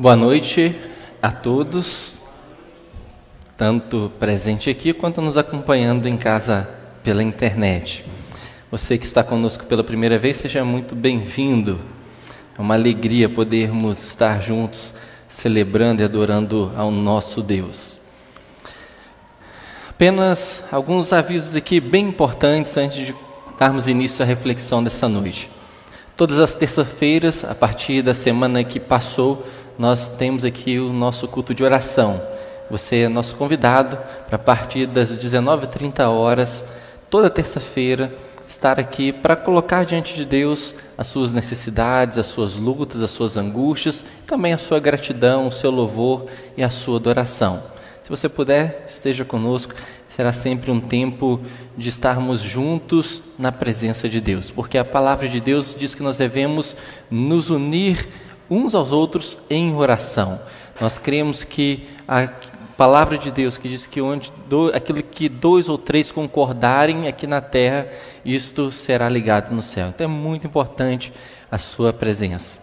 Boa 0.00 0.16
noite 0.16 0.74
a 1.20 1.30
todos, 1.30 2.22
tanto 3.54 4.10
presente 4.18 4.70
aqui 4.70 4.94
quanto 4.94 5.20
nos 5.20 5.36
acompanhando 5.36 6.06
em 6.08 6.16
casa 6.16 6.66
pela 7.04 7.22
internet. 7.22 8.06
Você 8.70 8.96
que 8.96 9.04
está 9.04 9.22
conosco 9.22 9.66
pela 9.66 9.84
primeira 9.84 10.18
vez, 10.18 10.38
seja 10.38 10.64
muito 10.64 10.96
bem-vindo. 10.96 11.78
É 12.56 12.62
uma 12.62 12.72
alegria 12.72 13.28
podermos 13.28 14.02
estar 14.02 14.40
juntos 14.40 14.94
celebrando 15.28 16.00
e 16.00 16.04
adorando 16.06 16.72
ao 16.74 16.90
nosso 16.90 17.42
Deus. 17.42 17.98
Apenas 19.86 20.64
alguns 20.72 21.12
avisos 21.12 21.54
aqui 21.54 21.78
bem 21.78 22.08
importantes 22.08 22.74
antes 22.78 22.96
de 23.04 23.14
darmos 23.58 23.86
início 23.86 24.22
à 24.22 24.26
reflexão 24.26 24.82
dessa 24.82 25.06
noite. 25.06 25.50
Todas 26.16 26.38
as 26.38 26.54
terças-feiras, 26.54 27.44
a 27.44 27.54
partir 27.54 28.02
da 28.02 28.12
semana 28.12 28.62
que 28.62 28.78
passou, 28.78 29.46
nós 29.78 30.08
temos 30.08 30.44
aqui 30.44 30.78
o 30.78 30.92
nosso 30.92 31.26
culto 31.28 31.54
de 31.54 31.64
oração. 31.64 32.20
Você 32.70 33.02
é 33.02 33.08
nosso 33.08 33.34
convidado 33.36 33.98
para 34.26 34.36
a 34.36 34.38
partir 34.38 34.86
das 34.86 35.16
19h30 35.16 36.08
horas, 36.08 36.64
toda 37.08 37.28
terça-feira, 37.28 38.12
estar 38.46 38.80
aqui 38.80 39.12
para 39.12 39.36
colocar 39.36 39.84
diante 39.84 40.14
de 40.14 40.24
Deus 40.24 40.74
as 40.98 41.06
suas 41.06 41.32
necessidades, 41.32 42.18
as 42.18 42.26
suas 42.26 42.56
lutas, 42.56 43.02
as 43.02 43.10
suas 43.10 43.36
angústias, 43.36 44.04
também 44.26 44.52
a 44.52 44.58
sua 44.58 44.80
gratidão, 44.80 45.46
o 45.46 45.52
seu 45.52 45.70
louvor 45.70 46.26
e 46.56 46.62
a 46.62 46.70
sua 46.70 46.96
adoração. 46.96 47.62
Se 48.02 48.10
você 48.10 48.28
puder, 48.28 48.84
esteja 48.88 49.24
conosco. 49.24 49.74
Será 50.08 50.32
sempre 50.32 50.70
um 50.72 50.80
tempo 50.80 51.40
de 51.78 51.88
estarmos 51.88 52.40
juntos 52.40 53.22
na 53.38 53.52
presença 53.52 54.08
de 54.08 54.20
Deus, 54.20 54.50
porque 54.50 54.76
a 54.76 54.84
palavra 54.84 55.28
de 55.28 55.40
Deus 55.40 55.76
diz 55.78 55.94
que 55.94 56.02
nós 56.02 56.18
devemos 56.18 56.76
nos 57.08 57.50
unir 57.50 58.08
uns 58.50 58.74
aos 58.74 58.90
outros 58.90 59.38
em 59.48 59.74
oração. 59.74 60.40
Nós 60.80 60.98
cremos 60.98 61.44
que 61.44 61.86
a 62.08 62.28
palavra 62.76 63.16
de 63.16 63.30
Deus 63.30 63.58
que 63.58 63.68
diz 63.68 63.86
que 63.86 64.00
onde 64.00 64.32
do, 64.48 64.68
aquilo 64.74 65.02
que 65.02 65.28
dois 65.28 65.68
ou 65.68 65.78
três 65.78 66.10
concordarem 66.10 67.06
aqui 67.06 67.26
na 67.26 67.40
terra, 67.40 67.86
isto 68.24 68.72
será 68.72 69.08
ligado 69.08 69.54
no 69.54 69.62
céu. 69.62 69.88
Então 69.88 70.06
é 70.06 70.08
muito 70.08 70.46
importante 70.46 71.12
a 71.50 71.58
sua 71.58 71.92
presença. 71.92 72.58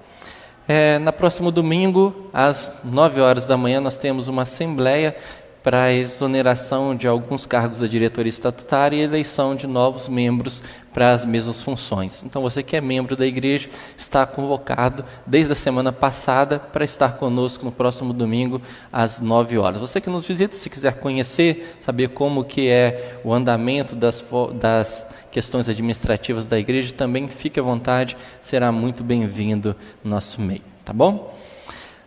É, 0.68 1.00
na 1.00 1.14
próximo 1.14 1.52
domingo, 1.52 2.30
às 2.34 2.74
nove 2.84 3.22
horas 3.22 3.48
da 3.48 3.56
manhã, 3.56 3.80
nós 3.80 3.98
temos 3.98 4.28
uma 4.28 4.42
assembleia 4.42 5.16
para 5.64 5.84
a 5.84 5.94
exoneração 5.94 6.96
de 6.96 7.08
alguns 7.08 7.46
cargos 7.46 7.80
da 7.80 7.88
diretoria 7.88 8.30
estatutária 8.30 8.98
e 8.98 9.02
eleição 9.02 9.56
de 9.56 9.68
novos 9.68 10.08
membros 10.08 10.64
para 10.98 11.12
as 11.12 11.24
mesmas 11.24 11.62
funções. 11.62 12.24
Então, 12.24 12.42
você 12.42 12.64
que 12.64 12.76
é 12.76 12.82
membro 12.82 13.16
da 13.16 13.24
igreja 13.24 13.70
está 13.96 14.26
convocado 14.26 15.06
desde 15.28 15.52
a 15.52 15.56
semana 15.56 15.92
passada 15.92 16.58
para 16.58 16.84
estar 16.84 17.18
conosco 17.18 17.64
no 17.64 17.72
próximo 17.72 18.12
domingo 18.12 18.60
às 18.92 19.20
9 19.20 19.60
horas. 19.60 19.80
Você 19.80 20.02
que 20.02 20.10
nos 20.10 20.26
visita, 20.26 20.56
se 20.56 20.72
quiser 20.72 20.96
conhecer, 20.96 21.78
saber 21.80 22.10
como 22.10 22.44
que 22.44 22.68
é 22.68 23.20
o 23.24 23.32
andamento 23.32 23.96
das, 23.96 24.26
das 24.56 25.08
questões 25.30 25.70
administrativas 25.70 26.48
da 26.48 26.58
igreja, 26.58 26.92
também 26.92 27.28
fique 27.28 27.60
à 27.60 27.64
vontade, 27.64 28.18
será 28.42 28.72
muito 28.72 29.04
bem-vindo 29.04 29.76
no 30.04 30.10
nosso 30.10 30.42
meio, 30.42 30.64
tá 30.84 30.94
bom? 30.94 31.38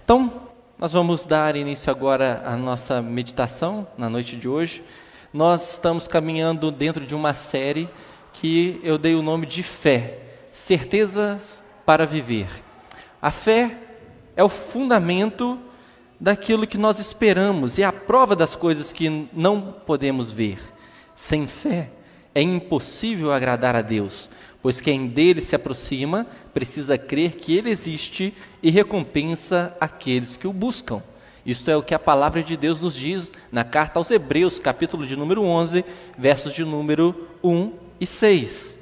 Então, 0.04 0.32
nós 0.76 0.92
vamos 0.92 1.24
dar 1.24 1.54
início 1.54 1.92
agora 1.92 2.42
à 2.44 2.56
nossa 2.56 3.00
meditação 3.00 3.86
na 3.96 4.10
noite 4.10 4.34
de 4.34 4.48
hoje. 4.48 4.82
Nós 5.32 5.74
estamos 5.74 6.08
caminhando 6.08 6.72
dentro 6.72 7.06
de 7.06 7.14
uma 7.14 7.32
série 7.32 7.88
que 8.32 8.80
eu 8.82 8.96
dei 8.96 9.14
o 9.14 9.22
nome 9.22 9.46
de 9.46 9.62
fé, 9.62 10.18
certezas 10.52 11.64
para 11.84 12.06
viver. 12.06 12.48
A 13.20 13.30
fé 13.30 13.76
é 14.36 14.44
o 14.44 14.48
fundamento 14.48 15.58
daquilo 16.18 16.66
que 16.66 16.78
nós 16.78 16.98
esperamos 16.98 17.78
e 17.78 17.82
é 17.82 17.86
a 17.86 17.92
prova 17.92 18.36
das 18.36 18.54
coisas 18.54 18.92
que 18.92 19.28
não 19.32 19.74
podemos 19.86 20.30
ver. 20.30 20.58
Sem 21.14 21.46
fé 21.46 21.90
é 22.34 22.42
impossível 22.42 23.32
agradar 23.32 23.74
a 23.74 23.82
Deus, 23.82 24.30
pois 24.62 24.80
quem 24.80 25.06
dele 25.06 25.40
se 25.40 25.56
aproxima 25.56 26.26
precisa 26.52 26.96
crer 26.96 27.32
que 27.32 27.56
ele 27.56 27.70
existe 27.70 28.34
e 28.62 28.70
recompensa 28.70 29.76
aqueles 29.80 30.36
que 30.36 30.46
o 30.46 30.52
buscam. 30.52 31.02
Isto 31.44 31.70
é 31.70 31.76
o 31.76 31.82
que 31.82 31.94
a 31.94 31.98
palavra 31.98 32.42
de 32.42 32.56
Deus 32.56 32.80
nos 32.80 32.94
diz 32.94 33.32
na 33.50 33.64
carta 33.64 33.98
aos 33.98 34.10
Hebreus, 34.10 34.60
capítulo 34.60 35.06
de 35.06 35.16
número 35.16 35.42
11, 35.42 35.84
versos 36.18 36.52
de 36.52 36.64
número 36.64 37.28
1 37.42 37.89
e 38.00 38.06
6. 38.06 38.78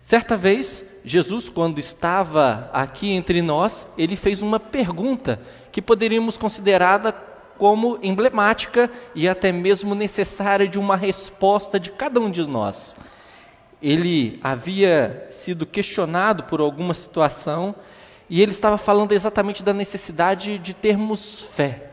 Certa 0.00 0.36
vez, 0.36 0.84
Jesus, 1.04 1.48
quando 1.48 1.78
estava 1.78 2.68
aqui 2.72 3.10
entre 3.12 3.40
nós, 3.40 3.86
ele 3.96 4.16
fez 4.16 4.42
uma 4.42 4.58
pergunta 4.58 5.40
que 5.70 5.80
poderíamos 5.80 6.36
considerada 6.36 7.12
como 7.56 7.98
emblemática 8.02 8.90
e 9.14 9.28
até 9.28 9.52
mesmo 9.52 9.94
necessária 9.94 10.66
de 10.66 10.78
uma 10.78 10.96
resposta 10.96 11.78
de 11.78 11.90
cada 11.90 12.20
um 12.20 12.30
de 12.30 12.46
nós 12.46 12.96
ele 13.82 14.38
havia 14.42 15.26
sido 15.28 15.66
questionado 15.66 16.44
por 16.44 16.60
alguma 16.60 16.94
situação 16.94 17.74
e 18.30 18.40
ele 18.40 18.52
estava 18.52 18.78
falando 18.78 19.12
exatamente 19.12 19.62
da 19.62 19.72
necessidade 19.72 20.56
de 20.58 20.72
termos 20.72 21.48
fé. 21.54 21.90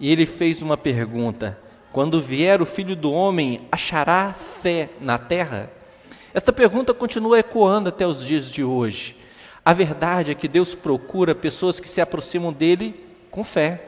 E 0.00 0.10
ele 0.10 0.24
fez 0.24 0.62
uma 0.62 0.76
pergunta: 0.76 1.58
quando 1.92 2.20
vier 2.20 2.62
o 2.62 2.66
filho 2.66 2.96
do 2.96 3.12
homem, 3.12 3.68
achará 3.70 4.34
fé 4.62 4.88
na 4.98 5.18
terra? 5.18 5.70
Esta 6.36 6.52
pergunta 6.52 6.92
continua 6.92 7.38
ecoando 7.38 7.88
até 7.88 8.06
os 8.06 8.22
dias 8.22 8.50
de 8.50 8.62
hoje. 8.62 9.16
A 9.64 9.72
verdade 9.72 10.30
é 10.30 10.34
que 10.34 10.46
Deus 10.46 10.74
procura 10.74 11.34
pessoas 11.34 11.80
que 11.80 11.88
se 11.88 11.98
aproximam 11.98 12.52
dele 12.52 13.02
com 13.30 13.42
fé, 13.42 13.82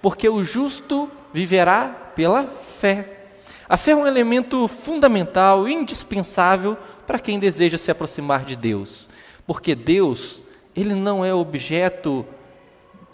porque 0.00 0.28
o 0.28 0.44
justo 0.44 1.10
viverá 1.32 1.88
pela 2.14 2.46
fé. 2.78 3.32
A 3.68 3.76
fé 3.76 3.90
é 3.90 3.96
um 3.96 4.06
elemento 4.06 4.68
fundamental, 4.68 5.68
indispensável 5.68 6.76
para 7.08 7.18
quem 7.18 7.40
deseja 7.40 7.76
se 7.76 7.90
aproximar 7.90 8.44
de 8.44 8.54
Deus, 8.54 9.08
porque 9.44 9.74
Deus, 9.74 10.40
ele 10.76 10.94
não 10.94 11.24
é 11.24 11.34
objeto 11.34 12.24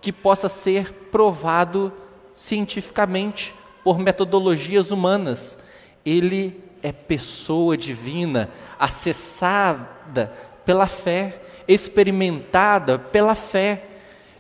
que 0.03 0.12
possa 0.12 0.50
ser 0.50 0.92
provado 1.10 1.91
cientificamente 2.34 3.54
por 3.82 3.98
metodologias 3.98 4.91
humanas. 4.91 5.59
Ele 6.04 6.66
é 6.86 6.92
pessoa 6.92 7.76
divina, 7.76 8.48
acessada 8.78 10.32
pela 10.64 10.86
fé, 10.86 11.42
experimentada 11.66 12.97
pela 12.97 13.34
fé, 13.34 13.86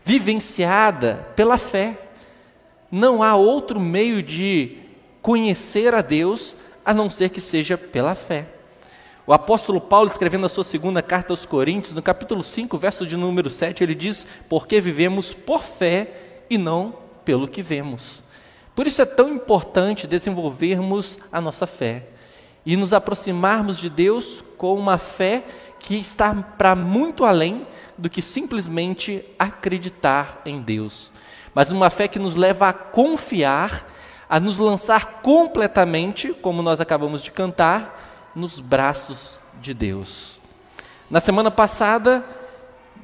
vivenciada 0.04 1.26
pela 1.34 1.58
fé. 1.58 1.98
Não 2.88 3.20
há 3.20 3.34
outro 3.34 3.80
meio 3.80 4.22
de 4.22 4.78
conhecer 5.20 5.92
a 5.92 6.00
Deus 6.00 6.54
a 6.84 6.94
não 6.94 7.10
ser 7.10 7.30
que 7.30 7.40
seja 7.40 7.76
pela 7.76 8.14
fé. 8.14 8.46
O 9.26 9.32
apóstolo 9.32 9.80
Paulo, 9.80 10.08
escrevendo 10.08 10.46
a 10.46 10.48
sua 10.48 10.62
segunda 10.62 11.02
carta 11.02 11.32
aos 11.32 11.44
Coríntios, 11.44 11.94
no 11.94 12.00
capítulo 12.00 12.44
5, 12.44 12.78
verso 12.78 13.04
de 13.04 13.16
número 13.16 13.50
7, 13.50 13.82
ele 13.82 13.92
diz: 13.96 14.24
Porque 14.48 14.80
vivemos 14.80 15.34
por 15.34 15.64
fé 15.64 16.44
e 16.48 16.56
não 16.56 16.94
pelo 17.24 17.48
que 17.48 17.60
vemos. 17.60 18.22
Por 18.72 18.86
isso 18.86 19.02
é 19.02 19.04
tão 19.04 19.34
importante 19.34 20.06
desenvolvermos 20.06 21.18
a 21.32 21.40
nossa 21.40 21.66
fé 21.66 22.10
e 22.66 22.76
nos 22.76 22.92
aproximarmos 22.92 23.78
de 23.78 23.88
Deus 23.88 24.44
com 24.58 24.74
uma 24.74 24.98
fé 24.98 25.44
que 25.80 25.96
está 25.96 26.34
para 26.34 26.74
muito 26.74 27.24
além 27.24 27.66
do 27.96 28.10
que 28.10 28.20
simplesmente 28.20 29.24
acreditar 29.38 30.42
em 30.44 30.60
Deus, 30.60 31.12
mas 31.54 31.70
uma 31.70 31.88
fé 31.88 32.08
que 32.08 32.18
nos 32.18 32.34
leva 32.34 32.68
a 32.68 32.72
confiar 32.74 33.86
a 34.28 34.40
nos 34.40 34.58
lançar 34.58 35.20
completamente, 35.22 36.32
como 36.32 36.62
nós 36.62 36.80
acabamos 36.80 37.22
de 37.22 37.30
cantar, 37.30 38.32
nos 38.34 38.60
braços 38.60 39.38
de 39.60 39.72
Deus. 39.72 40.40
Na 41.08 41.20
semana 41.20 41.50
passada, 41.50 42.24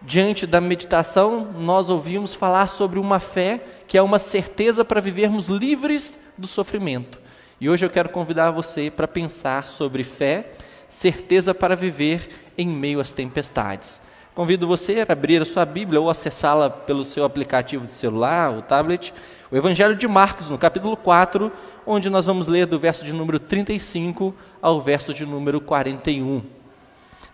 diante 0.02 0.46
da 0.46 0.60
meditação, 0.60 1.52
nós 1.56 1.88
ouvimos 1.88 2.34
falar 2.34 2.66
sobre 2.66 2.98
uma 2.98 3.20
fé 3.20 3.64
que 3.86 3.96
é 3.96 4.02
uma 4.02 4.18
certeza 4.18 4.84
para 4.84 5.00
vivermos 5.00 5.46
livres 5.46 6.18
do 6.36 6.46
sofrimento. 6.46 7.21
E 7.62 7.70
hoje 7.70 7.86
eu 7.86 7.90
quero 7.90 8.08
convidar 8.08 8.50
você 8.50 8.90
para 8.90 9.06
pensar 9.06 9.68
sobre 9.68 10.02
fé, 10.02 10.46
certeza 10.88 11.54
para 11.54 11.76
viver 11.76 12.28
em 12.58 12.66
meio 12.66 12.98
às 12.98 13.14
tempestades. 13.14 14.00
Convido 14.34 14.66
você 14.66 15.06
a 15.08 15.12
abrir 15.12 15.40
a 15.40 15.44
sua 15.44 15.64
Bíblia 15.64 16.00
ou 16.00 16.10
acessá-la 16.10 16.68
pelo 16.68 17.04
seu 17.04 17.24
aplicativo 17.24 17.84
de 17.84 17.92
celular 17.92 18.50
ou 18.50 18.62
tablet 18.62 19.14
o 19.48 19.56
Evangelho 19.56 19.94
de 19.94 20.08
Marcos, 20.08 20.50
no 20.50 20.58
capítulo 20.58 20.96
4, 20.96 21.52
onde 21.86 22.10
nós 22.10 22.26
vamos 22.26 22.48
ler 22.48 22.66
do 22.66 22.80
verso 22.80 23.04
de 23.04 23.12
número 23.12 23.38
35 23.38 24.34
ao 24.60 24.80
verso 24.80 25.14
de 25.14 25.24
número 25.24 25.60
41. 25.60 26.42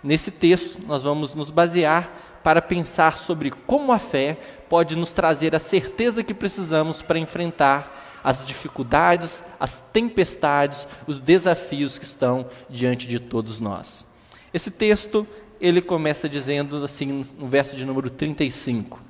Nesse 0.04 0.30
texto, 0.30 0.78
nós 0.86 1.04
vamos 1.04 1.34
nos 1.34 1.48
basear 1.48 2.12
para 2.44 2.60
pensar 2.60 3.16
sobre 3.16 3.50
como 3.50 3.92
a 3.92 3.98
fé 3.98 4.36
pode 4.68 4.94
nos 4.94 5.14
trazer 5.14 5.56
a 5.56 5.58
certeza 5.58 6.22
que 6.22 6.34
precisamos 6.34 7.00
para 7.00 7.18
enfrentar 7.18 8.07
as 8.22 8.46
dificuldades, 8.46 9.42
as 9.58 9.80
tempestades, 9.80 10.86
os 11.06 11.20
desafios 11.20 11.98
que 11.98 12.04
estão 12.04 12.46
diante 12.68 13.06
de 13.06 13.18
todos 13.18 13.60
nós. 13.60 14.06
Esse 14.52 14.70
texto, 14.70 15.26
ele 15.60 15.80
começa 15.80 16.28
dizendo 16.28 16.82
assim, 16.84 17.24
no 17.38 17.46
verso 17.46 17.76
de 17.76 17.84
número 17.84 18.10
35: 18.10 19.00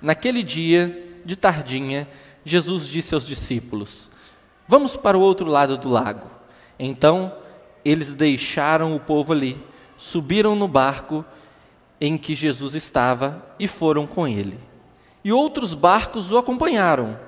Naquele 0.00 0.42
dia, 0.42 1.20
de 1.24 1.36
tardinha, 1.36 2.08
Jesus 2.44 2.86
disse 2.86 3.14
aos 3.14 3.26
discípulos: 3.26 4.10
Vamos 4.68 4.96
para 4.96 5.18
o 5.18 5.20
outro 5.20 5.46
lado 5.46 5.76
do 5.76 5.88
lago. 5.88 6.30
Então, 6.78 7.32
eles 7.84 8.14
deixaram 8.14 8.94
o 8.94 9.00
povo 9.00 9.32
ali, 9.32 9.60
subiram 9.96 10.54
no 10.54 10.68
barco 10.68 11.24
em 12.00 12.18
que 12.18 12.34
Jesus 12.34 12.74
estava 12.74 13.44
e 13.58 13.66
foram 13.66 14.06
com 14.06 14.28
ele. 14.28 14.58
E 15.24 15.32
outros 15.32 15.74
barcos 15.74 16.30
o 16.30 16.38
acompanharam. 16.38 17.18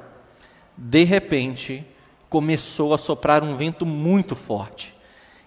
De 0.80 1.02
repente, 1.02 1.84
começou 2.30 2.94
a 2.94 2.98
soprar 2.98 3.42
um 3.42 3.56
vento 3.56 3.84
muito 3.84 4.36
forte. 4.36 4.94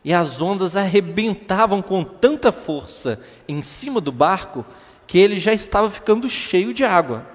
E 0.03 0.13
as 0.13 0.41
ondas 0.41 0.75
arrebentavam 0.75 1.81
com 1.81 2.03
tanta 2.03 2.51
força 2.51 3.17
em 3.47 3.63
cima 3.63 4.01
do 4.01 4.11
barco 4.11 4.65
que 5.07 5.17
ele 5.17 5.39
já 5.39 5.53
estava 5.53 5.89
ficando 5.89 6.27
cheio 6.27 6.73
de 6.73 6.83
água. 6.83 7.25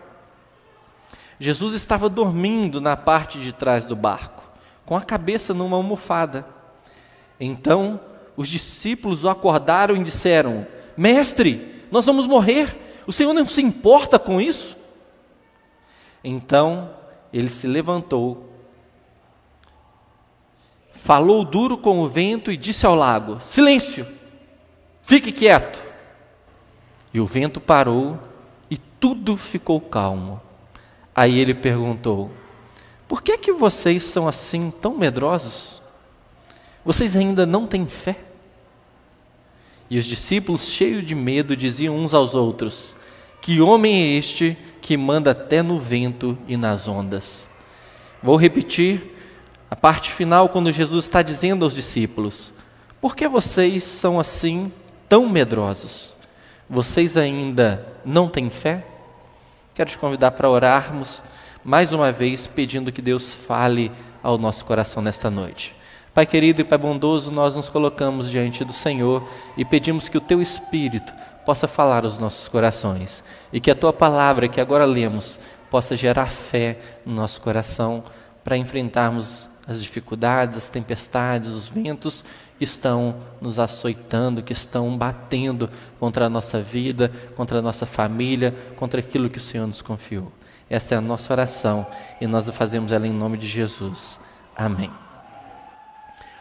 Jesus 1.40 1.72
estava 1.72 2.08
dormindo 2.08 2.80
na 2.80 2.96
parte 2.96 3.40
de 3.40 3.52
trás 3.52 3.86
do 3.86 3.96
barco, 3.96 4.42
com 4.84 4.96
a 4.96 5.02
cabeça 5.02 5.54
numa 5.54 5.76
almofada. 5.76 6.46
Então 7.40 8.00
os 8.36 8.48
discípulos 8.48 9.24
o 9.24 9.28
acordaram 9.28 9.96
e 9.96 10.02
disseram: 10.02 10.66
Mestre, 10.96 11.84
nós 11.90 12.04
vamos 12.04 12.26
morrer, 12.26 12.76
o 13.06 13.12
Senhor 13.12 13.32
não 13.32 13.46
se 13.46 13.62
importa 13.62 14.18
com 14.18 14.40
isso? 14.40 14.76
Então 16.24 16.95
ele 17.32 17.48
se 17.48 17.66
levantou, 17.66 18.50
falou 20.92 21.44
duro 21.44 21.78
com 21.78 22.00
o 22.00 22.08
vento 22.08 22.50
e 22.50 22.56
disse 22.56 22.84
ao 22.86 22.94
lago: 22.94 23.38
Silêncio, 23.40 24.06
fique 25.02 25.30
quieto. 25.30 25.84
E 27.14 27.20
o 27.20 27.26
vento 27.26 27.60
parou 27.60 28.18
e 28.70 28.76
tudo 28.76 29.36
ficou 29.36 29.80
calmo. 29.80 30.40
Aí 31.14 31.38
ele 31.38 31.54
perguntou: 31.54 32.30
Por 33.06 33.22
que 33.22 33.32
é 33.32 33.38
que 33.38 33.52
vocês 33.52 34.02
são 34.02 34.26
assim 34.26 34.70
tão 34.70 34.96
medrosos? 34.96 35.80
Vocês 36.84 37.16
ainda 37.16 37.46
não 37.46 37.66
têm 37.66 37.86
fé? 37.86 38.18
E 39.88 39.98
os 39.98 40.04
discípulos, 40.04 40.66
cheios 40.66 41.06
de 41.06 41.14
medo, 41.14 41.56
diziam 41.56 41.96
uns 41.96 42.12
aos 42.12 42.34
outros: 42.34 42.96
Que 43.40 43.60
homem 43.60 43.94
é 43.94 44.18
este 44.18 44.58
que 44.86 44.96
manda 44.96 45.32
até 45.32 45.64
no 45.64 45.80
vento 45.80 46.38
e 46.46 46.56
nas 46.56 46.86
ondas? 46.86 47.50
Vou 48.22 48.36
repetir 48.36 49.16
a 49.68 49.74
parte 49.74 50.12
final, 50.12 50.48
quando 50.48 50.70
Jesus 50.70 51.06
está 51.06 51.22
dizendo 51.22 51.64
aos 51.64 51.74
discípulos: 51.74 52.54
Por 53.00 53.16
que 53.16 53.26
vocês 53.26 53.82
são 53.82 54.20
assim 54.20 54.70
tão 55.08 55.28
medrosos? 55.28 56.14
Vocês 56.70 57.16
ainda 57.16 57.84
não 58.04 58.28
têm 58.28 58.48
fé? 58.48 58.86
Quero 59.74 59.90
te 59.90 59.98
convidar 59.98 60.30
para 60.30 60.48
orarmos 60.48 61.20
mais 61.64 61.92
uma 61.92 62.12
vez, 62.12 62.46
pedindo 62.46 62.92
que 62.92 63.02
Deus 63.02 63.34
fale 63.34 63.90
ao 64.22 64.38
nosso 64.38 64.64
coração 64.64 65.02
nesta 65.02 65.28
noite. 65.28 65.74
Pai 66.14 66.24
querido 66.24 66.60
e 66.60 66.64
Pai 66.64 66.78
bondoso, 66.78 67.32
nós 67.32 67.56
nos 67.56 67.68
colocamos 67.68 68.30
diante 68.30 68.64
do 68.64 68.72
Senhor 68.72 69.28
e 69.56 69.64
pedimos 69.64 70.08
que 70.08 70.16
o 70.16 70.20
Teu 70.20 70.40
Espírito 70.40 71.12
possa 71.46 71.68
falar 71.68 72.04
aos 72.04 72.18
nossos 72.18 72.48
corações 72.48 73.24
e 73.52 73.60
que 73.60 73.70
a 73.70 73.74
Tua 73.74 73.92
palavra 73.92 74.48
que 74.48 74.60
agora 74.60 74.84
lemos 74.84 75.38
possa 75.70 75.96
gerar 75.96 76.26
fé 76.26 76.78
no 77.06 77.14
nosso 77.14 77.40
coração 77.40 78.02
para 78.42 78.56
enfrentarmos 78.56 79.48
as 79.66 79.80
dificuldades, 79.80 80.56
as 80.56 80.70
tempestades, 80.70 81.48
os 81.50 81.68
ventos 81.68 82.24
estão 82.60 83.16
nos 83.40 83.58
açoitando, 83.58 84.42
que 84.42 84.52
estão 84.52 84.96
batendo 84.96 85.70
contra 85.98 86.26
a 86.26 86.28
nossa 86.28 86.60
vida, 86.60 87.12
contra 87.36 87.58
a 87.58 87.62
nossa 87.62 87.86
família, 87.86 88.54
contra 88.76 89.00
aquilo 89.00 89.30
que 89.30 89.38
o 89.38 89.40
Senhor 89.40 89.66
nos 89.66 89.82
confiou. 89.82 90.32
Esta 90.68 90.94
é 90.94 90.98
a 90.98 91.00
nossa 91.00 91.32
oração 91.32 91.86
e 92.20 92.26
nós 92.26 92.48
fazemos 92.50 92.92
ela 92.92 93.06
em 93.06 93.12
nome 93.12 93.38
de 93.38 93.46
Jesus. 93.46 94.20
Amém. 94.56 94.90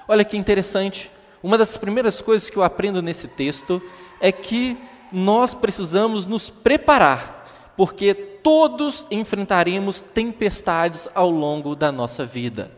Olha 0.08 0.24
que 0.24 0.38
interessante. 0.38 1.12
Uma 1.44 1.58
das 1.58 1.78
primeiras 1.78 2.22
coisas 2.22 2.50
que 2.50 2.58
eu 2.58 2.64
aprendo 2.64 3.02
nesse 3.02 3.28
texto 3.28 3.82
é 4.20 4.32
que 4.32 4.78
nós 5.16 5.54
precisamos 5.54 6.26
nos 6.26 6.50
preparar, 6.50 7.74
porque 7.78 8.14
todos 8.14 9.08
enfrentaremos 9.10 10.02
tempestades 10.02 11.08
ao 11.16 11.30
longo 11.30 11.74
da 11.74 11.90
nossa 11.90 12.26
vida. 12.26 12.70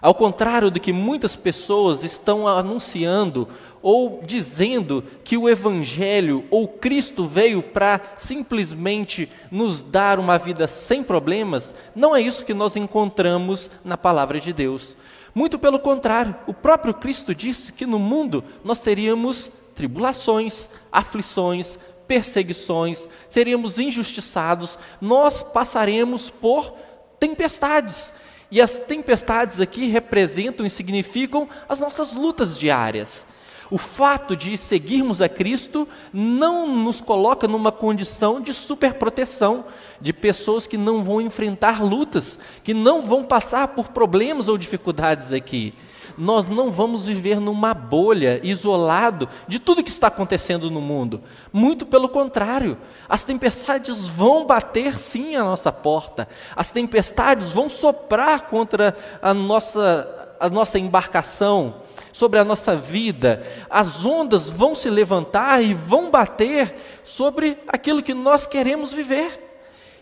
Ao 0.00 0.14
contrário 0.14 0.70
do 0.70 0.78
que 0.78 0.92
muitas 0.92 1.34
pessoas 1.34 2.04
estão 2.04 2.46
anunciando 2.46 3.48
ou 3.82 4.22
dizendo 4.24 5.04
que 5.24 5.36
o 5.36 5.48
Evangelho 5.48 6.44
ou 6.48 6.68
Cristo 6.68 7.26
veio 7.26 7.60
para 7.60 8.00
simplesmente 8.16 9.28
nos 9.50 9.82
dar 9.82 10.20
uma 10.20 10.38
vida 10.38 10.68
sem 10.68 11.02
problemas, 11.02 11.74
não 11.94 12.14
é 12.14 12.20
isso 12.22 12.44
que 12.44 12.54
nós 12.54 12.76
encontramos 12.76 13.68
na 13.84 13.98
palavra 13.98 14.38
de 14.38 14.52
Deus. 14.52 14.96
Muito 15.34 15.58
pelo 15.58 15.78
contrário, 15.78 16.34
o 16.46 16.54
próprio 16.54 16.94
Cristo 16.94 17.34
disse 17.34 17.72
que 17.72 17.84
no 17.84 17.98
mundo 17.98 18.42
nós 18.64 18.80
teríamos 18.80 19.50
tribulações, 19.80 20.68
aflições, 20.92 21.78
perseguições, 22.06 23.08
seríamos 23.30 23.78
injustiçados, 23.78 24.78
nós 25.00 25.42
passaremos 25.42 26.28
por 26.28 26.74
tempestades. 27.18 28.12
E 28.50 28.60
as 28.60 28.78
tempestades 28.78 29.58
aqui 29.58 29.86
representam 29.86 30.66
e 30.66 30.70
significam 30.70 31.48
as 31.66 31.78
nossas 31.78 32.12
lutas 32.12 32.58
diárias. 32.58 33.26
O 33.70 33.78
fato 33.78 34.36
de 34.36 34.58
seguirmos 34.58 35.22
a 35.22 35.30
Cristo 35.30 35.88
não 36.12 36.66
nos 36.66 37.00
coloca 37.00 37.48
numa 37.48 37.72
condição 37.72 38.38
de 38.38 38.52
superproteção, 38.52 39.64
de 39.98 40.12
pessoas 40.12 40.66
que 40.66 40.76
não 40.76 41.02
vão 41.02 41.22
enfrentar 41.22 41.82
lutas, 41.82 42.38
que 42.62 42.74
não 42.74 43.00
vão 43.00 43.24
passar 43.24 43.68
por 43.68 43.88
problemas 43.88 44.46
ou 44.46 44.58
dificuldades 44.58 45.32
aqui 45.32 45.72
nós 46.20 46.50
não 46.50 46.70
vamos 46.70 47.06
viver 47.06 47.40
numa 47.40 47.72
bolha, 47.72 48.40
isolado 48.42 49.26
de 49.48 49.58
tudo 49.58 49.82
que 49.82 49.88
está 49.88 50.08
acontecendo 50.08 50.70
no 50.70 50.80
mundo. 50.80 51.22
Muito 51.50 51.86
pelo 51.86 52.10
contrário, 52.10 52.76
as 53.08 53.24
tempestades 53.24 54.06
vão 54.06 54.44
bater 54.44 54.98
sim 54.98 55.34
à 55.34 55.42
nossa 55.42 55.72
porta, 55.72 56.28
as 56.54 56.70
tempestades 56.70 57.50
vão 57.50 57.70
soprar 57.70 58.42
contra 58.42 58.94
a 59.22 59.32
nossa, 59.32 60.36
a 60.38 60.50
nossa 60.50 60.78
embarcação, 60.78 61.76
sobre 62.12 62.38
a 62.38 62.44
nossa 62.44 62.76
vida, 62.76 63.42
as 63.70 64.04
ondas 64.04 64.50
vão 64.50 64.74
se 64.74 64.90
levantar 64.90 65.62
e 65.64 65.72
vão 65.72 66.10
bater 66.10 67.00
sobre 67.02 67.56
aquilo 67.66 68.02
que 68.02 68.12
nós 68.12 68.44
queremos 68.44 68.92
viver. 68.92 69.49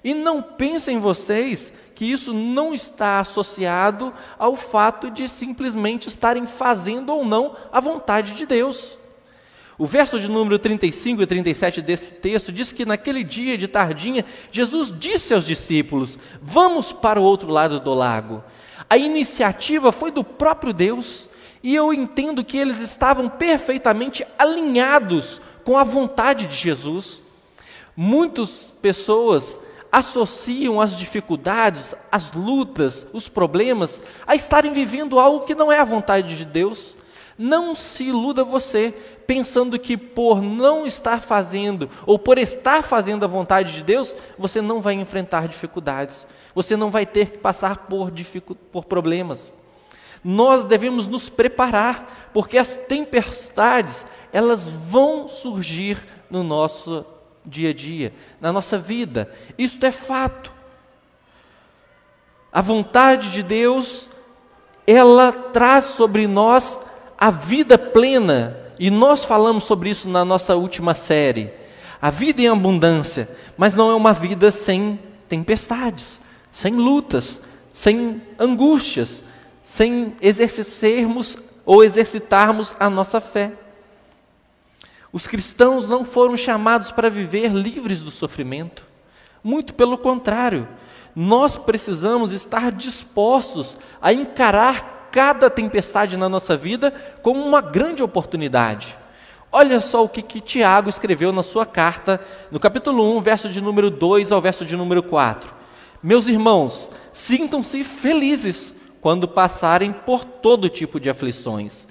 E 0.03 0.15
não 0.15 0.41
pensem 0.41 0.99
vocês 0.99 1.73
que 1.95 2.05
isso 2.05 2.33
não 2.33 2.73
está 2.73 3.21
associado 3.21 4.15
ao 4.39 4.55
fato 4.55 5.11
de 5.11 5.29
simplesmente 5.29 6.09
estarem 6.09 6.47
fazendo 6.47 7.13
ou 7.13 7.25
não 7.25 7.57
a 7.73 7.81
vontade 7.81 8.35
de 8.35 8.47
Deus. 8.47 8.97
O 9.77 9.87
verso 9.87 10.19
de 10.19 10.29
número 10.29 10.59
35 10.59 11.23
e 11.23 11.27
37 11.27 11.81
desse 11.83 12.15
texto 12.15 12.51
diz 12.51 12.73
que 12.73 12.85
naquele 12.85 13.23
dia 13.23 13.57
de 13.57 13.69
tardinha, 13.69 14.25
Jesus 14.51 14.93
disse 14.97 15.33
aos 15.33 15.47
discípulos: 15.47 16.19
Vamos 16.43 16.93
para 16.93 17.21
o 17.21 17.23
outro 17.23 17.49
lado 17.49 17.79
do 17.79 17.95
lago. 17.95 18.43
A 18.91 18.97
iniciativa 18.97 19.93
foi 19.93 20.11
do 20.11 20.25
próprio 20.25 20.73
Deus, 20.73 21.29
e 21.63 21.75
eu 21.75 21.93
entendo 21.93 22.45
que 22.45 22.59
eles 22.59 22.81
estavam 22.81 23.29
perfeitamente 23.29 24.27
alinhados 24.37 25.41
com 25.63 25.79
a 25.79 25.85
vontade 25.85 26.47
de 26.47 26.57
Jesus. 26.57 27.23
Muitas 27.97 28.73
pessoas 28.83 29.61
associam 29.91 30.81
as 30.81 30.97
dificuldades, 30.97 31.95
as 32.11 32.33
lutas, 32.33 33.07
os 33.13 33.29
problemas 33.29 34.01
a 34.27 34.35
estarem 34.35 34.73
vivendo 34.73 35.19
algo 35.19 35.47
que 35.47 35.55
não 35.55 35.73
é 35.73 35.79
a 35.79 35.85
vontade 35.85 36.37
de 36.37 36.45
Deus. 36.45 36.97
Não 37.37 37.75
se 37.75 38.05
iluda 38.05 38.43
você 38.43 38.93
pensando 39.27 39.79
que 39.79 39.97
por 39.97 40.43
não 40.43 40.85
estar 40.85 41.21
fazendo 41.21 41.89
ou 42.05 42.19
por 42.19 42.37
estar 42.37 42.83
fazendo 42.83 43.25
a 43.25 43.29
vontade 43.29 43.75
de 43.75 43.85
Deus, 43.85 44.15
você 44.37 44.61
não 44.61 44.81
vai 44.81 44.95
enfrentar 44.95 45.47
dificuldades, 45.47 46.27
você 46.55 46.77
não 46.77 46.91
vai 46.91 47.07
ter 47.07 47.31
que 47.31 47.39
passar 47.39 47.87
por, 47.87 48.11
por 48.73 48.85
problemas. 48.87 49.55
Nós 50.25 50.65
devemos 50.65 51.07
nos 51.07 51.29
preparar, 51.29 52.31
porque 52.35 52.59
as 52.59 52.77
tempestades, 52.77 54.05
elas 54.33 54.69
vão 54.69 55.29
surgir 55.29 55.99
no 56.29 56.43
nosso 56.43 57.07
dia 57.49 57.71
a 57.71 57.75
dia, 57.75 58.13
na 58.41 58.53
nossa 58.53 58.79
vida. 58.79 59.33
Isto 59.57 59.87
é 59.87 59.91
fato. 59.91 60.53
A 62.53 62.61
vontade 62.61 63.31
de 63.31 63.43
Deus, 63.43 64.09
ela 64.87 65.33
traz 65.33 65.87
sobre 65.87 66.27
nós 66.27 66.81
a 67.17 67.31
vida 67.31 67.77
plena, 67.77 68.57
e 68.79 68.91
nós 68.91 69.25
falamos 69.25 69.65
sobre 69.65 69.91
isso 69.91 70.09
na 70.09 70.25
nossa 70.25 70.55
última 70.55 70.95
série. 70.95 71.53
A 72.01 72.11
vida 72.11 72.41
em 72.43 72.49
abundância, 72.49 73.29
mas 73.57 73.75
não 73.75 73.91
é 73.91 73.95
uma 73.95 74.13
vida 74.13 74.51
sem 74.53 75.01
tempestades, 75.29 76.21
sem 76.51 76.75
lutas, 76.75 77.41
sem 77.73 78.23
angústias, 78.39 79.25
sem 79.63 80.15
exercermos 80.23 81.37
ou 81.67 81.85
exercitarmos 81.85 82.75
a 82.79 82.89
nossa 82.89 83.21
fé. 83.21 83.53
Os 85.13 85.27
cristãos 85.27 85.89
não 85.89 86.05
foram 86.05 86.37
chamados 86.37 86.91
para 86.93 87.09
viver 87.09 87.53
livres 87.53 88.03
do 88.03 88.11
sofrimento, 88.11 88.87
Muito 89.43 89.73
pelo 89.73 89.97
contrário, 89.97 90.67
nós 91.15 91.57
precisamos 91.57 92.33
estar 92.33 92.73
dispostos 92.73 93.79
a 94.03 94.13
encarar 94.13 95.09
cada 95.11 95.49
tempestade 95.49 96.17
na 96.17 96.29
nossa 96.29 96.57
vida 96.57 96.93
como 97.23 97.45
uma 97.45 97.61
grande 97.61 98.03
oportunidade. 98.03 98.97
Olha 99.51 99.81
só 99.81 100.05
o 100.05 100.09
que, 100.09 100.21
que 100.21 100.41
Tiago 100.41 100.91
escreveu 100.91 101.33
na 101.33 101.43
sua 101.43 101.65
carta, 101.65 102.21
no 102.51 102.61
capítulo 102.61 103.17
1, 103.17 103.21
verso 103.23 103.49
de 103.49 103.61
número 103.61 103.91
2 103.91 104.31
ao 104.31 104.43
verso 104.43 104.65
de 104.65 104.77
número 104.77 105.03
4. 105.03 105.55
Meus 106.03 106.29
irmãos, 106.29 106.91
sintam-se 107.13 107.83
felizes 107.83 108.75
quando 109.01 109.27
passarem 109.27 109.93
por 109.93 110.25
todo 110.25 110.69
tipo 110.69 111.01
de 111.01 111.09
aflições, 111.09 111.89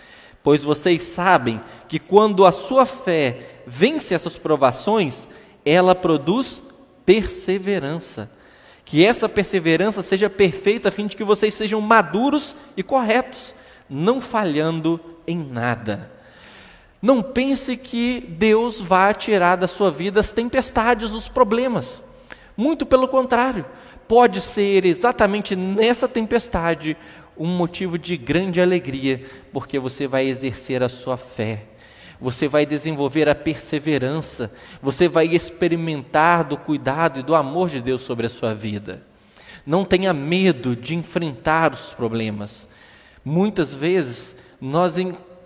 pois 0.48 0.64
vocês 0.64 1.02
sabem 1.02 1.60
que 1.90 2.00
quando 2.00 2.46
a 2.46 2.54
sua 2.54 2.86
fé 2.86 3.64
vence 3.68 4.14
essas 4.14 4.38
provações, 4.38 5.28
ela 5.66 5.94
produz 5.94 6.64
perseverança. 7.06 8.32
Que 8.86 9.06
essa 9.06 9.28
perseverança 9.28 10.02
seja 10.02 10.30
perfeita 10.30 10.88
a 10.88 10.92
fim 10.92 11.06
de 11.06 11.18
que 11.18 11.24
vocês 11.26 11.54
sejam 11.54 11.82
maduros 11.82 12.56
e 12.78 12.82
corretos, 12.82 13.54
não 13.90 14.22
falhando 14.22 15.02
em 15.28 15.38
nada. 15.38 16.10
Não 17.02 17.22
pense 17.22 17.76
que 17.76 18.22
Deus 18.30 18.80
vai 18.80 19.14
tirar 19.14 19.58
da 19.58 19.68
sua 19.68 19.92
vida 19.92 20.22
as 20.22 20.32
tempestades, 20.32 21.12
os 21.12 21.28
problemas. 21.28 22.02
Muito 22.56 22.86
pelo 22.86 23.10
contrário, 23.10 23.66
pode 24.08 24.40
ser 24.40 24.86
exatamente 24.86 25.58
nessa 25.58 26.08
tempestade 26.08 26.96
um 27.40 27.48
motivo 27.48 27.98
de 27.98 28.18
grande 28.18 28.62
alegria, 28.62 29.24
porque 29.52 29.80
você 29.80 30.08
vai 30.08 30.28
exercer 30.28 30.84
a 30.84 30.90
sua 30.90 31.18
fé, 31.18 31.66
você 32.20 32.48
vai 32.48 32.66
desenvolver 32.66 33.30
a 33.30 33.36
perseverança, 33.36 34.52
você 34.82 35.08
vai 35.08 35.28
experimentar 35.28 36.44
do 36.44 36.58
cuidado 36.58 37.20
e 37.20 37.24
do 37.24 37.36
amor 37.36 37.70
de 37.70 37.82
Deus 37.82 38.02
sobre 38.02 38.26
a 38.26 38.30
sua 38.30 38.54
vida. 38.54 39.04
Não 39.66 39.84
tenha 39.84 40.14
medo 40.14 40.76
de 40.76 40.96
enfrentar 40.96 41.74
os 41.74 41.94
problemas. 41.94 42.68
Muitas 43.24 43.74
vezes 43.74 44.36
nós 44.60 44.96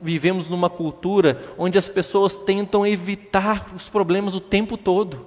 vivemos 0.02 0.48
numa 0.48 0.70
cultura 0.70 1.44
onde 1.58 1.78
as 1.78 1.90
pessoas 1.90 2.36
tentam 2.36 2.86
evitar 2.86 3.68
os 3.76 3.90
problemas 3.90 4.36
o 4.36 4.40
tempo 4.40 4.78
todo. 4.78 5.26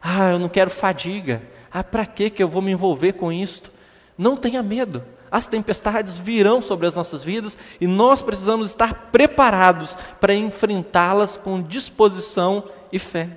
Ah, 0.00 0.30
eu 0.30 0.38
não 0.38 0.48
quero 0.48 0.70
fadiga. 0.70 1.42
Ah, 1.70 1.84
para 1.84 2.06
que 2.06 2.32
eu 2.42 2.48
vou 2.48 2.62
me 2.62 2.72
envolver 2.72 3.12
com 3.12 3.32
isto? 3.32 3.69
Não 4.20 4.36
tenha 4.36 4.62
medo. 4.62 5.02
As 5.30 5.46
tempestades 5.46 6.18
virão 6.18 6.60
sobre 6.60 6.86
as 6.86 6.92
nossas 6.92 7.24
vidas 7.24 7.56
e 7.80 7.86
nós 7.86 8.20
precisamos 8.20 8.66
estar 8.66 9.08
preparados 9.10 9.96
para 10.20 10.34
enfrentá-las 10.34 11.38
com 11.38 11.62
disposição 11.62 12.64
e 12.92 12.98
fé. 12.98 13.30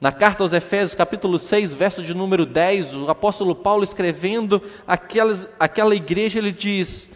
Na 0.00 0.12
carta 0.12 0.44
aos 0.44 0.52
Efésios, 0.52 0.94
capítulo 0.94 1.36
6, 1.36 1.74
verso 1.74 2.00
de 2.00 2.14
número 2.14 2.46
10, 2.46 2.94
o 2.94 3.10
apóstolo 3.10 3.56
Paulo 3.56 3.82
escrevendo 3.82 4.62
aquelas, 4.86 5.48
aquela 5.58 5.96
igreja, 5.96 6.38
ele 6.38 6.52
diz: 6.52 7.10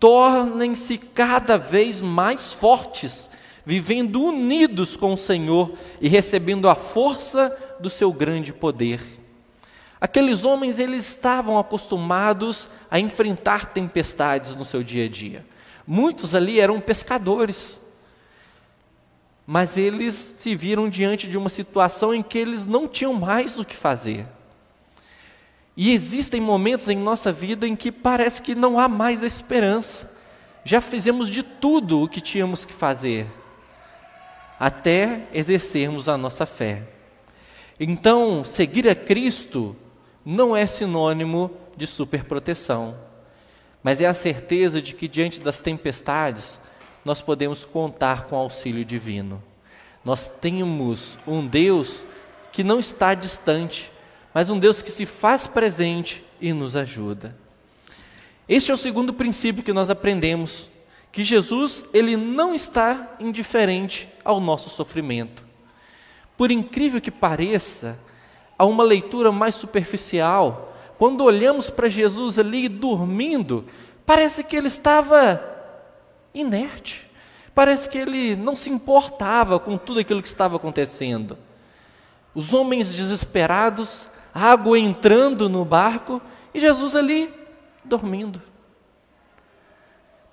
tornem-se 0.00 0.96
cada 0.96 1.58
vez 1.58 2.00
mais 2.00 2.54
fortes, 2.54 3.28
vivendo 3.66 4.22
unidos 4.22 4.96
com 4.96 5.12
o 5.12 5.18
Senhor 5.18 5.74
e 6.00 6.08
recebendo 6.08 6.70
a 6.70 6.74
força 6.74 7.54
do 7.78 7.90
seu 7.90 8.10
grande 8.14 8.50
poder. 8.50 9.15
Aqueles 10.06 10.44
homens 10.44 10.78
eles 10.78 11.04
estavam 11.04 11.58
acostumados 11.58 12.70
a 12.88 13.00
enfrentar 13.00 13.72
tempestades 13.72 14.54
no 14.54 14.64
seu 14.64 14.80
dia 14.80 15.06
a 15.06 15.08
dia. 15.08 15.44
Muitos 15.84 16.32
ali 16.32 16.60
eram 16.60 16.80
pescadores. 16.80 17.82
Mas 19.44 19.76
eles 19.76 20.36
se 20.38 20.54
viram 20.54 20.88
diante 20.88 21.26
de 21.26 21.36
uma 21.36 21.48
situação 21.48 22.14
em 22.14 22.22
que 22.22 22.38
eles 22.38 22.66
não 22.66 22.86
tinham 22.86 23.14
mais 23.14 23.58
o 23.58 23.64
que 23.64 23.74
fazer. 23.74 24.28
E 25.76 25.90
existem 25.90 26.40
momentos 26.40 26.88
em 26.88 26.96
nossa 26.96 27.32
vida 27.32 27.66
em 27.66 27.74
que 27.74 27.90
parece 27.90 28.40
que 28.40 28.54
não 28.54 28.78
há 28.78 28.86
mais 28.86 29.24
esperança. 29.24 30.08
Já 30.64 30.80
fizemos 30.80 31.28
de 31.28 31.42
tudo 31.42 32.00
o 32.00 32.08
que 32.08 32.20
tínhamos 32.20 32.64
que 32.64 32.72
fazer, 32.72 33.26
até 34.56 35.26
exercermos 35.32 36.08
a 36.08 36.16
nossa 36.16 36.46
fé. 36.46 36.84
Então, 37.80 38.44
seguir 38.44 38.88
a 38.88 38.94
Cristo 38.94 39.74
não 40.26 40.56
é 40.56 40.66
sinônimo 40.66 41.52
de 41.76 41.86
superproteção, 41.86 42.96
mas 43.80 44.00
é 44.00 44.06
a 44.06 44.12
certeza 44.12 44.82
de 44.82 44.92
que 44.92 45.06
diante 45.06 45.40
das 45.40 45.60
tempestades 45.60 46.58
nós 47.04 47.22
podemos 47.22 47.64
contar 47.64 48.24
com 48.24 48.34
o 48.34 48.38
auxílio 48.40 48.84
divino. 48.84 49.40
Nós 50.04 50.28
temos 50.28 51.16
um 51.28 51.46
Deus 51.46 52.04
que 52.50 52.64
não 52.64 52.80
está 52.80 53.14
distante, 53.14 53.92
mas 54.34 54.50
um 54.50 54.58
Deus 54.58 54.82
que 54.82 54.90
se 54.90 55.06
faz 55.06 55.46
presente 55.46 56.24
e 56.40 56.52
nos 56.52 56.74
ajuda. 56.74 57.36
Este 58.48 58.72
é 58.72 58.74
o 58.74 58.78
segundo 58.78 59.14
princípio 59.14 59.62
que 59.62 59.72
nós 59.72 59.90
aprendemos, 59.90 60.68
que 61.12 61.22
Jesus 61.22 61.84
ele 61.94 62.16
não 62.16 62.52
está 62.52 63.14
indiferente 63.20 64.08
ao 64.24 64.40
nosso 64.40 64.70
sofrimento. 64.70 65.44
Por 66.36 66.50
incrível 66.50 67.00
que 67.00 67.12
pareça, 67.12 67.96
a 68.58 68.64
uma 68.64 68.82
leitura 68.82 69.30
mais 69.30 69.54
superficial, 69.54 70.74
quando 70.98 71.24
olhamos 71.24 71.68
para 71.68 71.88
Jesus 71.88 72.38
ali 72.38 72.68
dormindo, 72.68 73.66
parece 74.04 74.42
que 74.42 74.56
ele 74.56 74.68
estava 74.68 75.42
inerte. 76.32 77.06
Parece 77.54 77.88
que 77.88 77.98
ele 77.98 78.36
não 78.36 78.54
se 78.54 78.70
importava 78.70 79.58
com 79.58 79.78
tudo 79.78 80.00
aquilo 80.00 80.20
que 80.20 80.28
estava 80.28 80.56
acontecendo. 80.56 81.38
Os 82.34 82.52
homens 82.52 82.94
desesperados, 82.94 84.08
água 84.34 84.78
entrando 84.78 85.48
no 85.48 85.64
barco 85.64 86.20
e 86.52 86.60
Jesus 86.60 86.94
ali 86.94 87.32
dormindo. 87.82 88.42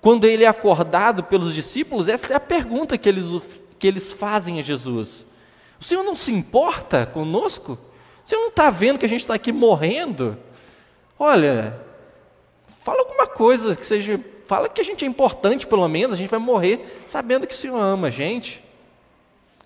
Quando 0.02 0.26
ele 0.26 0.44
é 0.44 0.46
acordado 0.46 1.24
pelos 1.24 1.54
discípulos, 1.54 2.08
essa 2.08 2.34
é 2.34 2.36
a 2.36 2.40
pergunta 2.40 2.98
que 2.98 3.08
eles, 3.08 3.24
que 3.78 3.86
eles 3.86 4.12
fazem 4.12 4.58
a 4.58 4.62
Jesus: 4.62 5.26
O 5.80 5.84
Senhor 5.84 6.04
não 6.04 6.14
se 6.14 6.30
importa 6.30 7.06
conosco? 7.06 7.78
Você 8.24 8.36
não 8.36 8.48
está 8.48 8.70
vendo 8.70 8.98
que 8.98 9.04
a 9.04 9.08
gente 9.08 9.20
está 9.20 9.34
aqui 9.34 9.52
morrendo? 9.52 10.38
Olha, 11.18 11.78
fala 12.82 13.00
alguma 13.00 13.26
coisa 13.26 13.76
que 13.76 13.84
seja. 13.84 14.18
Fala 14.46 14.68
que 14.68 14.80
a 14.80 14.84
gente 14.84 15.04
é 15.04 15.08
importante, 15.08 15.66
pelo 15.66 15.86
menos, 15.88 16.14
a 16.14 16.18
gente 16.18 16.30
vai 16.30 16.38
morrer 16.38 17.02
sabendo 17.06 17.46
que 17.46 17.54
o 17.54 17.56
Senhor 17.56 17.78
ama 17.78 18.08
a 18.08 18.10
gente. 18.10 18.62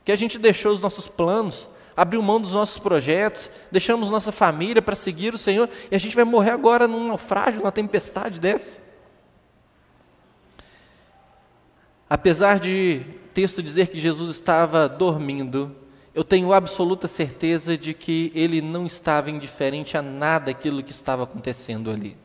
Que 0.04 0.12
a 0.12 0.16
gente 0.16 0.38
deixou 0.38 0.72
os 0.72 0.80
nossos 0.80 1.08
planos, 1.08 1.68
abriu 1.96 2.22
mão 2.22 2.40
dos 2.40 2.52
nossos 2.52 2.78
projetos, 2.78 3.50
deixamos 3.70 4.08
nossa 4.08 4.30
família 4.32 4.80
para 4.80 4.94
seguir 4.94 5.34
o 5.34 5.38
Senhor 5.38 5.68
e 5.90 5.94
a 5.94 5.98
gente 5.98 6.14
vai 6.14 6.24
morrer 6.24 6.50
agora 6.50 6.86
num 6.86 7.08
naufrágio, 7.08 7.60
numa 7.60 7.72
tempestade 7.72 8.40
dessa. 8.40 8.80
Apesar 12.08 12.58
de 12.58 13.02
texto 13.34 13.62
dizer 13.62 13.88
que 13.88 13.98
Jesus 13.98 14.34
estava 14.34 14.88
dormindo, 14.88 15.76
eu 16.18 16.24
tenho 16.24 16.52
absoluta 16.52 17.06
certeza 17.06 17.78
de 17.78 17.94
que 17.94 18.32
ele 18.34 18.60
não 18.60 18.86
estava 18.86 19.30
indiferente 19.30 19.96
a 19.96 20.02
nada 20.02 20.50
aquilo 20.50 20.82
que 20.82 20.90
estava 20.90 21.22
acontecendo 21.22 21.92
ali. 21.92 22.16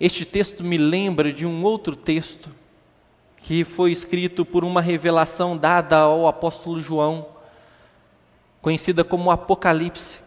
Este 0.00 0.24
texto 0.24 0.64
me 0.64 0.76
lembra 0.76 1.32
de 1.32 1.46
um 1.46 1.62
outro 1.62 1.94
texto 1.94 2.50
que 3.36 3.64
foi 3.64 3.92
escrito 3.92 4.44
por 4.44 4.64
uma 4.64 4.80
revelação 4.80 5.56
dada 5.56 5.96
ao 5.96 6.26
apóstolo 6.26 6.80
João, 6.80 7.24
conhecida 8.60 9.04
como 9.04 9.30
Apocalipse. 9.30 10.22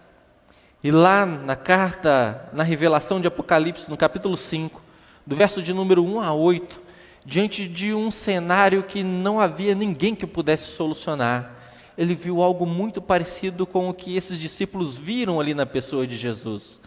E 0.82 0.90
lá 0.92 1.26
na 1.26 1.58
carta, 1.58 2.50
na 2.54 2.64
revelação 2.64 3.20
de 3.20 3.28
Apocalipse, 3.28 3.90
no 3.90 3.98
capítulo 3.98 4.38
5, 4.38 4.82
do 5.28 5.36
verso 5.36 5.62
de 5.62 5.74
número 5.74 6.06
1 6.06 6.22
a 6.22 6.34
8, 6.34 6.80
diante 7.26 7.68
de 7.68 7.94
um 7.94 8.10
cenário 8.10 8.84
que 8.84 9.04
não 9.04 9.42
havia 9.42 9.76
ninguém 9.76 10.16
que 10.16 10.26
pudesse 10.26 10.72
solucionar, 10.72 11.55
ele 11.98 12.14
viu 12.14 12.42
algo 12.42 12.66
muito 12.66 13.02
parecido 13.02 13.66
com 13.66 13.90
o 13.90 13.94
que 13.94 14.16
esses 14.16 14.38
discípulos 14.38 14.98
viram 14.98 15.40
ali 15.40 15.54
na 15.54 15.66
pessoa 15.66 16.06
de 16.06 16.16
Jesus. 16.16 16.80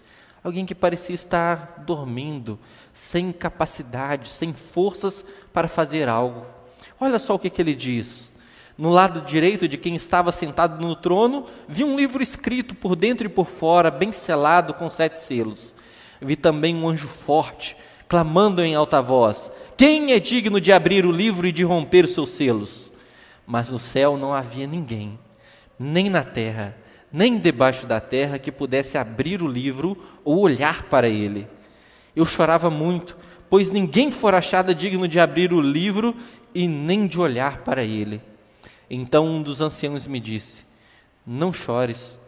Alguém 0.45 0.67
que 0.67 0.75
parecia 0.75 1.15
estar 1.15 1.83
dormindo, 1.87 2.59
sem 2.93 3.33
capacidade, 3.33 4.29
sem 4.29 4.53
forças 4.53 5.25
para 5.53 5.67
fazer 5.67 6.09
algo. 6.09 6.47
Olha 7.01 7.19
só 7.19 7.35
o 7.35 7.39
que, 7.39 7.51
que 7.51 7.61
ele 7.61 7.75
diz. 7.75 8.33
No 8.77 8.91
lado 8.91 9.23
direito 9.23 9.67
de 9.67 9.77
quem 9.77 9.95
estava 9.95 10.31
sentado 10.31 10.81
no 10.81 10.95
trono, 10.95 11.47
vi 11.69 11.83
um 11.83 11.97
livro 11.97 12.23
escrito 12.23 12.75
por 12.75 12.95
dentro 12.95 13.27
e 13.27 13.31
por 13.31 13.47
fora, 13.47 13.91
bem 13.91 14.13
selado 14.13 14.73
com 14.75 14.89
sete 14.89 15.19
selos. 15.19 15.75
Vi 16.21 16.37
também 16.37 16.77
um 16.77 16.89
anjo 16.89 17.09
forte, 17.09 17.77
clamando 18.09 18.63
em 18.63 18.75
alta 18.75 19.03
voz: 19.03 19.51
Quem 19.77 20.13
é 20.13 20.21
digno 20.21 20.61
de 20.61 20.73
abrir 20.73 21.05
o 21.05 21.11
livro 21.11 21.47
e 21.47 21.53
de 21.53 21.65
romper 21.65 22.05
os 22.05 22.13
seus 22.13 22.31
selos? 22.31 22.93
Mas 23.49 23.71
no 23.71 23.79
céu 23.79 24.19
não 24.19 24.35
havia 24.35 24.67
ninguém, 24.67 25.19
nem 25.79 26.11
na 26.11 26.23
terra, 26.23 26.77
nem 27.11 27.39
debaixo 27.39 27.87
da 27.87 27.99
terra 27.99 28.39
que 28.39 28.53
pudesse 28.53 28.99
abrir 28.99 29.41
o 29.41 29.49
livro 29.49 29.97
ou 30.23 30.41
olhar 30.41 30.83
para 30.83 31.09
ele. 31.09 31.49
Eu 32.15 32.27
chorava 32.27 32.69
muito, 32.69 33.17
pois 33.49 33.71
ninguém 33.71 34.11
fora 34.11 34.37
achado 34.37 34.75
digno 34.75 35.09
de 35.09 35.19
abrir 35.19 35.51
o 35.55 35.63
livro 35.63 36.15
e 36.55 36.69
nem 36.69 37.07
de 37.07 37.19
olhar 37.19 37.63
para 37.63 37.83
ele. 37.83 38.21
Então 38.91 39.27
um 39.27 39.43
dos 39.43 39.63
anciãos 39.63 40.07
me 40.07 40.21
disse: 40.21 40.67
Não 41.27 41.51
chores, 41.51 42.21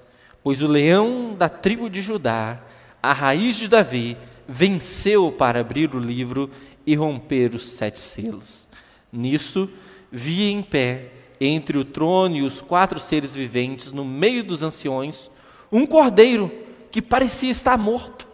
pois 0.43 0.63
o 0.63 0.67
leão 0.67 1.35
da 1.37 1.51
tribo 1.51 1.91
de 1.91 2.01
Judá, 2.01 2.63
a 3.03 3.13
raiz 3.13 3.57
de 3.57 3.69
Davi, 3.69 4.17
venceu 4.49 5.31
para 5.31 5.61
abrir 5.61 5.95
o 5.95 5.99
livro 5.99 6.51
e 6.87 6.95
romper 6.95 7.55
os 7.55 7.65
sete 7.73 8.01
selos. 8.01 8.71
Nisso, 9.13 9.69
vi 10.11 10.51
em 10.51 10.63
pé, 10.63 11.13
entre 11.41 11.79
o 11.79 11.85
trono 11.85 12.37
e 12.37 12.43
os 12.43 12.61
quatro 12.61 13.01
seres 13.01 13.35
viventes, 13.35 13.93
no 13.93 14.05
meio 14.05 14.45
dos 14.45 14.63
anciões, 14.63 15.31
um 15.73 15.87
cordeiro 15.87 16.53
que 16.91 17.01
parecia 17.01 17.51
estar 17.51 17.79
morto. 17.79 18.29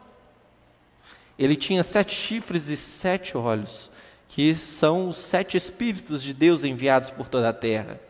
Ele 1.39 1.55
tinha 1.55 1.85
sete 1.85 2.15
chifres 2.15 2.69
e 2.69 2.77
sete 2.77 3.37
olhos, 3.37 3.91
que 4.29 4.55
são 4.55 5.09
os 5.09 5.19
sete 5.19 5.57
Espíritos 5.57 6.23
de 6.23 6.33
Deus 6.33 6.65
enviados 6.65 7.11
por 7.11 7.29
toda 7.29 7.49
a 7.49 7.53
terra. 7.53 8.01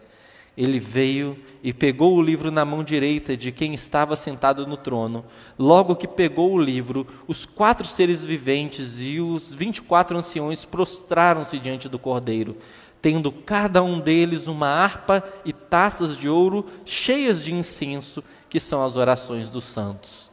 Ele 0.57 0.81
veio 0.81 1.37
e 1.63 1.71
pegou 1.73 2.15
o 2.15 2.23
livro 2.23 2.51
na 2.51 2.65
mão 2.65 2.83
direita 2.83 3.37
de 3.37 3.53
quem 3.53 3.75
estava 3.75 4.17
sentado 4.17 4.67
no 4.67 4.77
trono. 4.77 5.25
Logo 5.59 5.95
que 5.95 6.09
pegou 6.09 6.53
o 6.53 6.63
livro, 6.63 7.07
os 7.27 7.45
quatro 7.45 7.87
seres 7.87 8.25
viventes 8.25 8.95
e 9.01 9.21
os 9.21 9.55
vinte 9.55 9.79
e 9.79 9.83
quatro 9.83 10.17
anciões 10.17 10.65
prostraram-se 10.65 11.59
diante 11.59 11.89
do 11.91 11.99
cordeiro, 11.99 12.57
tendo 13.01 13.31
cada 13.31 13.83
um 13.83 14.01
deles 14.01 14.47
uma 14.47 14.69
harpa 14.69 15.23
e 15.45 15.53
taças 15.53 16.17
de 16.17 16.29
ouro 16.29 16.67
cheias 16.85 17.43
de 17.43 17.53
incenso, 17.53 18.23
que 18.49 18.59
são 18.59 18.85
as 18.85 18.97
orações 18.97 19.51
dos 19.51 19.65
santos. 19.65 20.31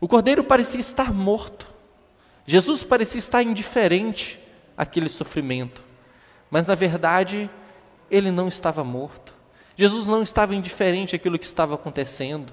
O 0.00 0.06
cordeiro 0.06 0.44
parecia 0.44 0.80
estar 0.80 1.12
morto. 1.12 1.66
Jesus 2.46 2.84
parecia 2.84 3.18
estar 3.18 3.42
indiferente 3.42 4.38
àquele 4.76 5.08
sofrimento. 5.08 5.82
Mas, 6.50 6.66
na 6.66 6.74
verdade, 6.74 7.50
ele 8.10 8.30
não 8.30 8.48
estava 8.48 8.84
morto. 8.84 9.34
Jesus 9.76 10.06
não 10.06 10.22
estava 10.22 10.54
indiferente 10.54 11.16
àquilo 11.16 11.38
que 11.38 11.44
estava 11.44 11.74
acontecendo. 11.74 12.52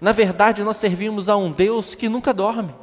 Na 0.00 0.12
verdade, 0.12 0.64
nós 0.64 0.76
servimos 0.76 1.28
a 1.28 1.36
um 1.36 1.50
Deus 1.50 1.94
que 1.94 2.08
nunca 2.08 2.32
dorme, 2.32 2.74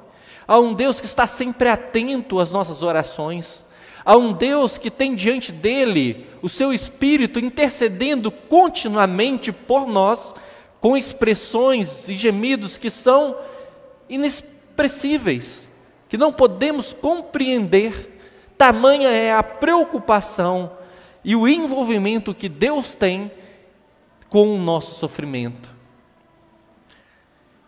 a 0.48 0.58
um 0.60 0.74
Deus 0.74 1.00
que 1.00 1.06
está 1.06 1.28
sempre 1.28 1.70
atento 1.70 2.40
às 2.40 2.52
nossas 2.52 2.82
orações, 2.82 3.66
a 4.06 4.16
um 4.18 4.34
Deus 4.34 4.78
que 4.78 4.92
tem 4.92 5.16
diante 5.16 5.52
dele 5.52 6.28
o 6.42 6.50
seu 6.50 6.74
Espírito 6.74 7.40
intercedendo 7.40 8.30
continuamente 8.30 9.52
por 9.52 9.88
nós, 9.88 10.36
com 10.82 10.98
expressões 10.98 12.10
e 12.10 12.18
gemidos 12.18 12.78
que 12.78 12.90
são 12.90 13.38
inexpressíveis, 14.10 15.70
que 16.10 16.18
não 16.18 16.34
podemos 16.34 16.92
compreender. 16.92 18.20
Tamanha 18.58 19.10
é 19.10 19.34
a 19.34 19.42
preocupação 19.42 20.72
e 21.24 21.36
o 21.36 21.48
envolvimento 21.48 22.36
que 22.36 22.50
Deus 22.50 22.94
tem 22.94 23.32
com 24.30 24.54
o 24.54 24.58
nosso 24.58 24.96
sofrimento. 24.96 25.74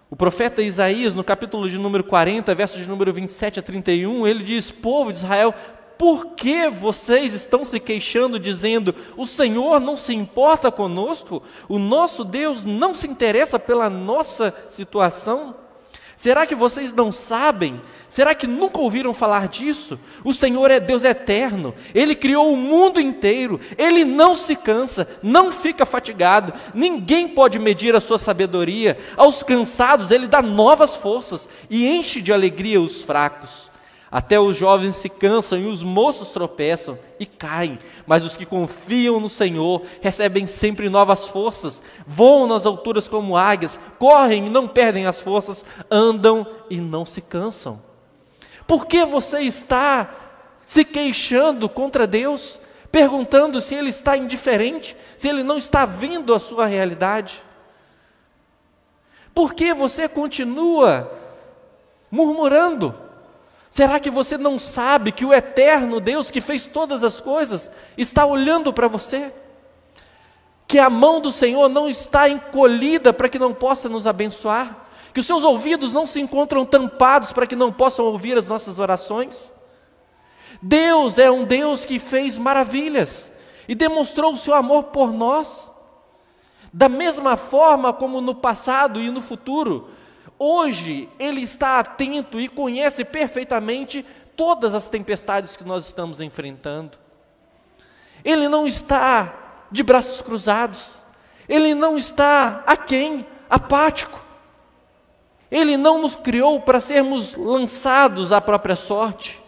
O 0.10 0.15
profeta 0.15 0.62
Isaías, 0.62 1.13
no 1.13 1.24
capítulo 1.24 1.70
de 1.70 1.77
número 1.77 2.04
40, 2.04 2.54
verso 2.54 2.80
de 2.80 2.88
número 2.88 3.12
27 3.13 3.60
a 3.60 3.63
31, 3.63 4.27
ele 4.27 4.44
diz: 4.44 4.72
Povo 4.72 5.12
de 5.12 5.18
Israel, 5.18 5.54
por 5.98 6.28
que 6.28 6.70
vocês 6.70 7.34
estão 7.34 7.64
se 7.66 7.80
queixando, 7.80 8.40
dizendo: 8.40 8.94
O 9.18 9.25
Senhor 9.25 9.80
não 9.80 9.96
se 9.96 10.14
importa 10.14 10.72
conosco? 10.72 11.42
O 11.68 11.80
nosso 11.80 12.24
Deus 12.24 12.66
não 12.66 12.94
se 12.94 13.08
interessa 13.08 13.60
pela 13.60 13.90
nossa 13.90 14.54
situação? 14.68 15.56
Será 16.16 16.46
que 16.46 16.56
vocês 16.56 16.94
não 16.94 17.12
sabem? 17.12 17.82
Será 18.08 18.34
que 18.34 18.48
nunca 18.48 18.80
ouviram 18.80 19.14
falar 19.14 19.50
disso? 19.50 20.00
O 20.24 20.34
Senhor 20.34 20.72
é 20.72 20.80
Deus 20.80 21.04
eterno, 21.04 21.74
Ele 21.94 22.16
criou 22.16 22.54
o 22.54 22.58
mundo 22.58 23.02
inteiro, 23.02 23.60
Ele 23.78 24.06
não 24.06 24.34
se 24.34 24.56
cansa, 24.56 25.08
não 25.22 25.52
fica 25.52 25.86
fatigado, 25.86 26.54
ninguém 26.74 27.28
pode 27.28 27.60
medir 27.60 27.96
a 27.96 28.00
sua 28.00 28.17
sabedoria. 28.17 28.98
Aos 29.17 29.43
cansados, 29.43 30.10
Ele 30.10 30.28
dá 30.28 30.41
novas 30.41 30.96
forças 30.96 31.50
e 31.69 31.86
enche 31.86 32.22
de 32.22 32.32
alegria 32.32 32.80
os 32.80 33.02
fracos. 33.02 33.69
Até 34.12 34.39
os 34.39 34.56
jovens 34.56 34.96
se 34.96 35.10
cansam 35.10 35.58
e 35.58 35.65
os 35.65 35.82
moços 35.82 36.30
tropeçam 36.30 36.98
e 37.20 37.26
caem, 37.26 37.80
mas 38.06 38.24
os 38.24 38.38
que 38.38 38.46
confiam 38.46 39.20
no 39.20 39.28
Senhor 39.28 39.82
recebem 40.02 40.46
sempre 40.48 40.89
novas 40.89 41.28
forças, 41.28 41.82
voam 42.06 42.48
nas 42.48 42.65
alturas 42.65 43.10
como 43.10 43.36
águias, 43.36 43.80
correm 43.98 44.46
e 44.46 44.50
não 44.50 44.68
perdem 44.68 45.06
as 45.08 45.20
forças, 45.20 45.65
andam 45.89 46.48
e 46.70 46.80
não 46.80 47.06
se 47.06 47.20
cansam. 47.20 47.82
Por 48.68 48.86
que 48.86 49.04
você 49.06 49.41
está 49.41 50.10
se 50.58 50.86
queixando 50.86 51.68
contra 51.68 52.08
Deus, 52.08 52.60
perguntando 52.91 53.60
se 53.60 53.76
Ele 53.76 53.89
está 53.89 54.15
indiferente, 54.15 54.96
se 55.18 55.28
Ele 55.28 55.44
não 55.44 55.58
está 55.58 55.86
vendo 55.86 56.34
a 56.34 56.39
sua 56.39 56.68
realidade? 56.68 57.44
Por 59.34 59.54
que 59.54 59.74
você 59.74 60.08
continua 60.08 61.12
murmurando? 62.10 63.05
Será 63.69 63.99
que 63.99 64.10
você 64.10 64.38
não 64.38 64.58
sabe 64.58 65.12
que 65.12 65.25
o 65.25 65.34
eterno 65.34 65.99
Deus 65.99 66.32
que 66.32 66.39
fez 66.39 66.65
todas 66.65 67.04
as 67.04 67.19
coisas 67.19 67.69
está 67.97 68.25
olhando 68.25 68.71
para 68.71 68.88
você? 68.88 69.34
Que 70.67 70.80
a 70.80 70.89
mão 70.89 71.19
do 71.19 71.32
Senhor 71.32 71.67
não 71.69 71.89
está 71.89 72.30
encolhida 72.30 73.13
para 73.13 73.30
que 73.30 73.39
não 73.39 73.54
possa 73.54 73.89
nos 73.89 74.08
abençoar? 74.08 74.88
Que 75.13 75.19
os 75.19 75.25
seus 75.25 75.43
ouvidos 75.43 75.93
não 75.93 76.06
se 76.06 76.19
encontram 76.19 76.65
tampados 76.65 77.32
para 77.32 77.47
que 77.47 77.56
não 77.56 77.71
possam 77.71 78.06
ouvir 78.06 78.38
as 78.38 78.47
nossas 78.47 78.80
orações? 78.80 79.54
Deus 80.62 81.17
é 81.17 81.30
um 81.30 81.43
Deus 81.43 81.86
que 81.86 81.99
fez 81.99 82.38
maravilhas 82.38 83.32
e 83.67 83.75
demonstrou 83.75 84.34
o 84.34 84.38
seu 84.38 84.54
amor 84.54 84.86
por 84.86 85.12
nós. 85.12 85.71
Da 86.71 86.89
mesma 86.89 87.38
forma 87.38 87.93
como 87.93 88.19
no 88.19 88.36
passado 88.36 88.99
e 88.99 89.10
no 89.10 89.21
futuro, 89.21 89.89
Hoje 90.38 91.10
ele 91.18 91.42
está 91.42 91.80
atento 91.80 92.40
e 92.40 92.50
conhece 92.50 93.06
perfeitamente 93.06 94.06
todas 94.36 94.74
as 94.74 94.90
tempestades 94.90 95.56
que 95.56 95.64
nós 95.64 95.86
estamos 95.88 96.20
enfrentando. 96.20 96.98
Ele 98.24 98.50
não 98.50 98.68
está 98.68 99.34
de 99.72 99.84
braços 99.84 100.22
cruzados, 100.22 101.04
ele 101.48 101.74
não 101.76 101.98
está 101.98 102.64
aquém, 102.66 103.26
apático. 103.50 104.24
Ele 105.50 105.78
não 105.78 106.02
nos 106.02 106.16
criou 106.16 106.60
para 106.60 106.80
sermos 106.80 107.36
lançados 107.36 108.32
à 108.32 108.42
própria 108.42 108.76
sorte, 108.76 109.40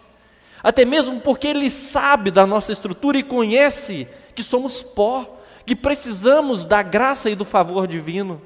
até 0.61 0.85
mesmo 0.85 1.19
porque 1.19 1.47
ele 1.47 1.69
sabe 1.69 2.29
da 2.29 2.45
nossa 2.45 2.71
estrutura 2.71 3.17
e 3.17 3.23
conhece 3.23 4.07
que 4.35 4.43
somos 4.43 4.83
pó, 4.83 5.39
que 5.65 5.75
precisamos 5.75 6.63
da 6.63 6.81
graça 6.81 7.29
e 7.29 7.35
do 7.35 7.43
favor 7.43 7.87
divino. 7.87 8.41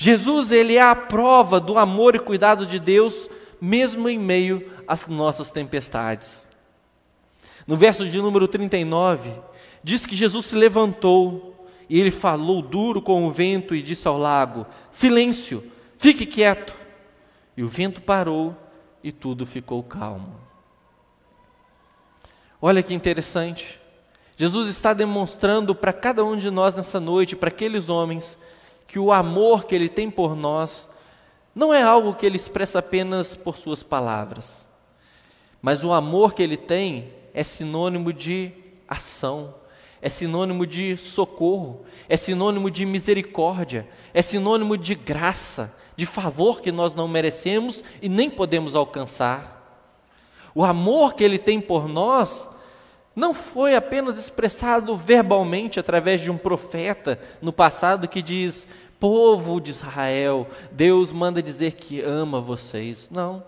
Jesus, 0.00 0.52
ele 0.52 0.76
é 0.76 0.80
a 0.80 0.94
prova 0.94 1.58
do 1.58 1.76
amor 1.76 2.14
e 2.14 2.20
cuidado 2.20 2.64
de 2.64 2.78
Deus, 2.78 3.28
mesmo 3.60 4.08
em 4.08 4.16
meio 4.16 4.72
às 4.86 5.08
nossas 5.08 5.50
tempestades. 5.50 6.48
No 7.66 7.76
verso 7.76 8.08
de 8.08 8.16
número 8.22 8.46
39, 8.46 9.32
diz 9.82 10.06
que 10.06 10.14
Jesus 10.14 10.46
se 10.46 10.54
levantou 10.54 11.66
e 11.88 11.98
ele 11.98 12.12
falou 12.12 12.62
duro 12.62 13.02
com 13.02 13.26
o 13.26 13.30
vento 13.32 13.74
e 13.74 13.82
disse 13.82 14.06
ao 14.06 14.16
lago: 14.16 14.64
Silêncio, 14.88 15.68
fique 15.98 16.24
quieto. 16.24 16.76
E 17.56 17.62
o 17.64 17.66
vento 17.66 18.00
parou 18.00 18.56
e 19.02 19.10
tudo 19.10 19.44
ficou 19.44 19.82
calmo. 19.82 20.32
Olha 22.62 22.84
que 22.84 22.94
interessante. 22.94 23.80
Jesus 24.36 24.68
está 24.68 24.94
demonstrando 24.94 25.74
para 25.74 25.92
cada 25.92 26.24
um 26.24 26.36
de 26.36 26.52
nós 26.52 26.76
nessa 26.76 27.00
noite, 27.00 27.34
para 27.34 27.48
aqueles 27.48 27.88
homens, 27.88 28.38
que 28.88 28.98
o 28.98 29.12
amor 29.12 29.66
que 29.66 29.74
ele 29.74 29.88
tem 29.88 30.10
por 30.10 30.34
nós 30.34 30.90
não 31.54 31.72
é 31.72 31.82
algo 31.82 32.14
que 32.14 32.24
ele 32.24 32.36
expressa 32.36 32.78
apenas 32.78 33.36
por 33.36 33.56
suas 33.56 33.82
palavras, 33.82 34.68
mas 35.60 35.84
o 35.84 35.92
amor 35.92 36.32
que 36.32 36.42
ele 36.42 36.56
tem 36.56 37.12
é 37.34 37.44
sinônimo 37.44 38.12
de 38.12 38.50
ação, 38.88 39.54
é 40.00 40.08
sinônimo 40.08 40.66
de 40.66 40.96
socorro, 40.96 41.84
é 42.08 42.16
sinônimo 42.16 42.70
de 42.70 42.86
misericórdia, 42.86 43.86
é 44.14 44.22
sinônimo 44.22 44.78
de 44.78 44.94
graça, 44.94 45.76
de 45.94 46.06
favor 46.06 46.62
que 46.62 46.72
nós 46.72 46.94
não 46.94 47.06
merecemos 47.06 47.84
e 48.00 48.08
nem 48.08 48.30
podemos 48.30 48.74
alcançar. 48.74 49.56
O 50.54 50.64
amor 50.64 51.14
que 51.14 51.22
ele 51.22 51.38
tem 51.38 51.60
por 51.60 51.86
nós 51.86 52.48
não 53.18 53.34
foi 53.34 53.74
apenas 53.74 54.16
expressado 54.16 54.96
verbalmente 54.96 55.80
através 55.80 56.20
de 56.20 56.30
um 56.30 56.38
profeta 56.38 57.18
no 57.42 57.52
passado 57.52 58.06
que 58.06 58.22
diz: 58.22 58.64
povo 59.00 59.60
de 59.60 59.72
Israel, 59.72 60.46
Deus 60.70 61.10
manda 61.10 61.42
dizer 61.42 61.72
que 61.72 62.00
ama 62.00 62.40
vocês. 62.40 63.10
Não. 63.10 63.42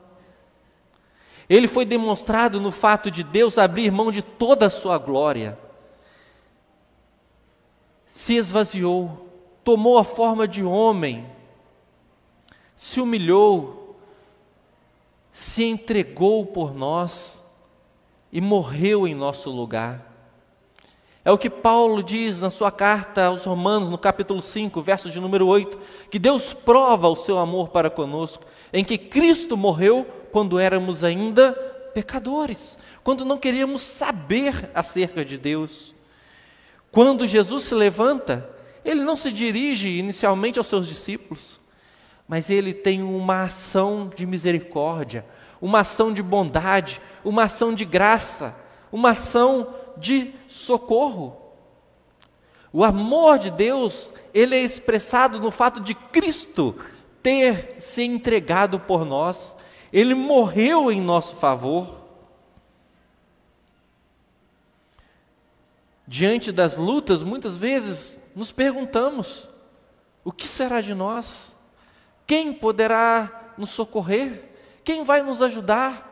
Ele 1.48 1.68
foi 1.68 1.84
demonstrado 1.84 2.60
no 2.60 2.72
fato 2.72 3.12
de 3.12 3.22
Deus 3.22 3.58
abrir 3.58 3.92
mão 3.92 4.10
de 4.10 4.22
toda 4.22 4.66
a 4.66 4.70
sua 4.70 4.98
glória, 4.98 5.56
se 8.08 8.34
esvaziou, 8.34 9.28
tomou 9.62 9.98
a 9.98 10.04
forma 10.04 10.48
de 10.48 10.64
homem, 10.64 11.24
se 12.76 13.00
humilhou, 13.00 13.96
se 15.32 15.62
entregou 15.62 16.44
por 16.44 16.74
nós 16.74 17.39
e 18.32 18.40
morreu 18.40 19.06
em 19.06 19.14
nosso 19.14 19.50
lugar. 19.50 20.10
É 21.24 21.30
o 21.30 21.36
que 21.36 21.50
Paulo 21.50 22.02
diz 22.02 22.40
na 22.40 22.48
sua 22.48 22.70
carta 22.70 23.26
aos 23.26 23.44
Romanos, 23.44 23.90
no 23.90 23.98
capítulo 23.98 24.40
5, 24.40 24.80
verso 24.80 25.10
de 25.10 25.20
número 25.20 25.46
8, 25.46 25.78
que 26.10 26.18
Deus 26.18 26.54
prova 26.54 27.08
o 27.08 27.16
seu 27.16 27.38
amor 27.38 27.68
para 27.68 27.90
conosco, 27.90 28.44
em 28.72 28.82
que 28.82 28.96
Cristo 28.96 29.56
morreu 29.56 30.06
quando 30.32 30.58
éramos 30.58 31.04
ainda 31.04 31.52
pecadores, 31.92 32.78
quando 33.02 33.24
não 33.24 33.36
queríamos 33.36 33.82
saber 33.82 34.70
acerca 34.74 35.24
de 35.24 35.36
Deus. 35.36 35.94
Quando 36.90 37.26
Jesus 37.26 37.64
se 37.64 37.74
levanta, 37.74 38.48
ele 38.84 39.02
não 39.02 39.14
se 39.14 39.30
dirige 39.30 39.90
inicialmente 39.90 40.58
aos 40.58 40.68
seus 40.68 40.88
discípulos, 40.88 41.60
mas 42.26 42.48
ele 42.48 42.72
tem 42.72 43.02
uma 43.02 43.42
ação 43.42 44.10
de 44.14 44.24
misericórdia, 44.24 45.24
uma 45.60 45.80
ação 45.80 46.12
de 46.12 46.22
bondade, 46.22 47.00
uma 47.24 47.44
ação 47.44 47.74
de 47.74 47.84
graça, 47.84 48.56
uma 48.90 49.10
ação 49.10 49.74
de 49.96 50.32
socorro. 50.48 51.36
O 52.72 52.84
amor 52.84 53.38
de 53.38 53.50
Deus, 53.50 54.12
ele 54.32 54.54
é 54.54 54.62
expressado 54.62 55.40
no 55.40 55.50
fato 55.50 55.80
de 55.80 55.94
Cristo 55.94 56.76
ter 57.22 57.76
se 57.78 58.02
entregado 58.02 58.78
por 58.78 59.04
nós. 59.04 59.56
Ele 59.92 60.14
morreu 60.14 60.90
em 60.90 61.00
nosso 61.00 61.36
favor. 61.36 61.98
Diante 66.06 66.50
das 66.50 66.76
lutas, 66.76 67.22
muitas 67.22 67.56
vezes 67.56 68.20
nos 68.34 68.52
perguntamos: 68.52 69.48
o 70.24 70.32
que 70.32 70.46
será 70.46 70.80
de 70.80 70.94
nós? 70.94 71.56
Quem 72.26 72.52
poderá 72.52 73.52
nos 73.58 73.70
socorrer? 73.70 74.49
Quem 74.90 75.04
vai 75.04 75.22
nos 75.22 75.40
ajudar? 75.40 76.04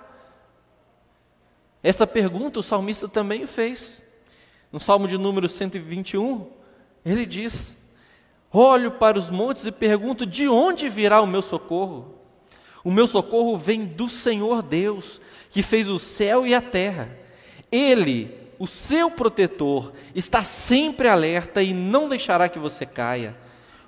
Esta 1.83 2.07
pergunta 2.07 2.61
o 2.61 2.63
salmista 2.63 3.09
também 3.09 3.45
fez. 3.45 4.05
No 4.71 4.79
Salmo 4.79 5.09
de 5.09 5.19
número 5.19 5.49
121, 5.49 6.47
ele 7.05 7.27
diz: 7.27 7.85
Olho 8.53 8.93
para 8.93 9.19
os 9.19 9.31
montes 9.31 9.67
e 9.67 9.73
pergunto: 9.73 10.25
de 10.25 10.47
onde 10.47 10.89
virá 10.89 11.21
o 11.21 11.27
meu 11.27 11.43
socorro? 11.43 12.21
O 12.85 12.91
meu 12.93 13.09
socorro 13.09 13.57
vem 13.57 13.85
do 13.85 14.09
Senhor 14.09 14.63
Deus, 14.63 15.21
que 15.51 15.61
fez 15.61 15.89
o 15.89 15.99
céu 15.99 16.47
e 16.47 16.55
a 16.55 16.61
terra. 16.61 17.11
Ele, 17.73 18.33
o 18.61 18.67
seu 18.69 19.11
protetor, 19.11 19.93
está 20.15 20.41
sempre 20.41 21.09
alerta 21.09 21.61
e 21.61 21.75
não 21.75 22.09
deixará 22.09 22.49
que 22.49 22.61
você 22.61 22.87
caia. 22.87 23.37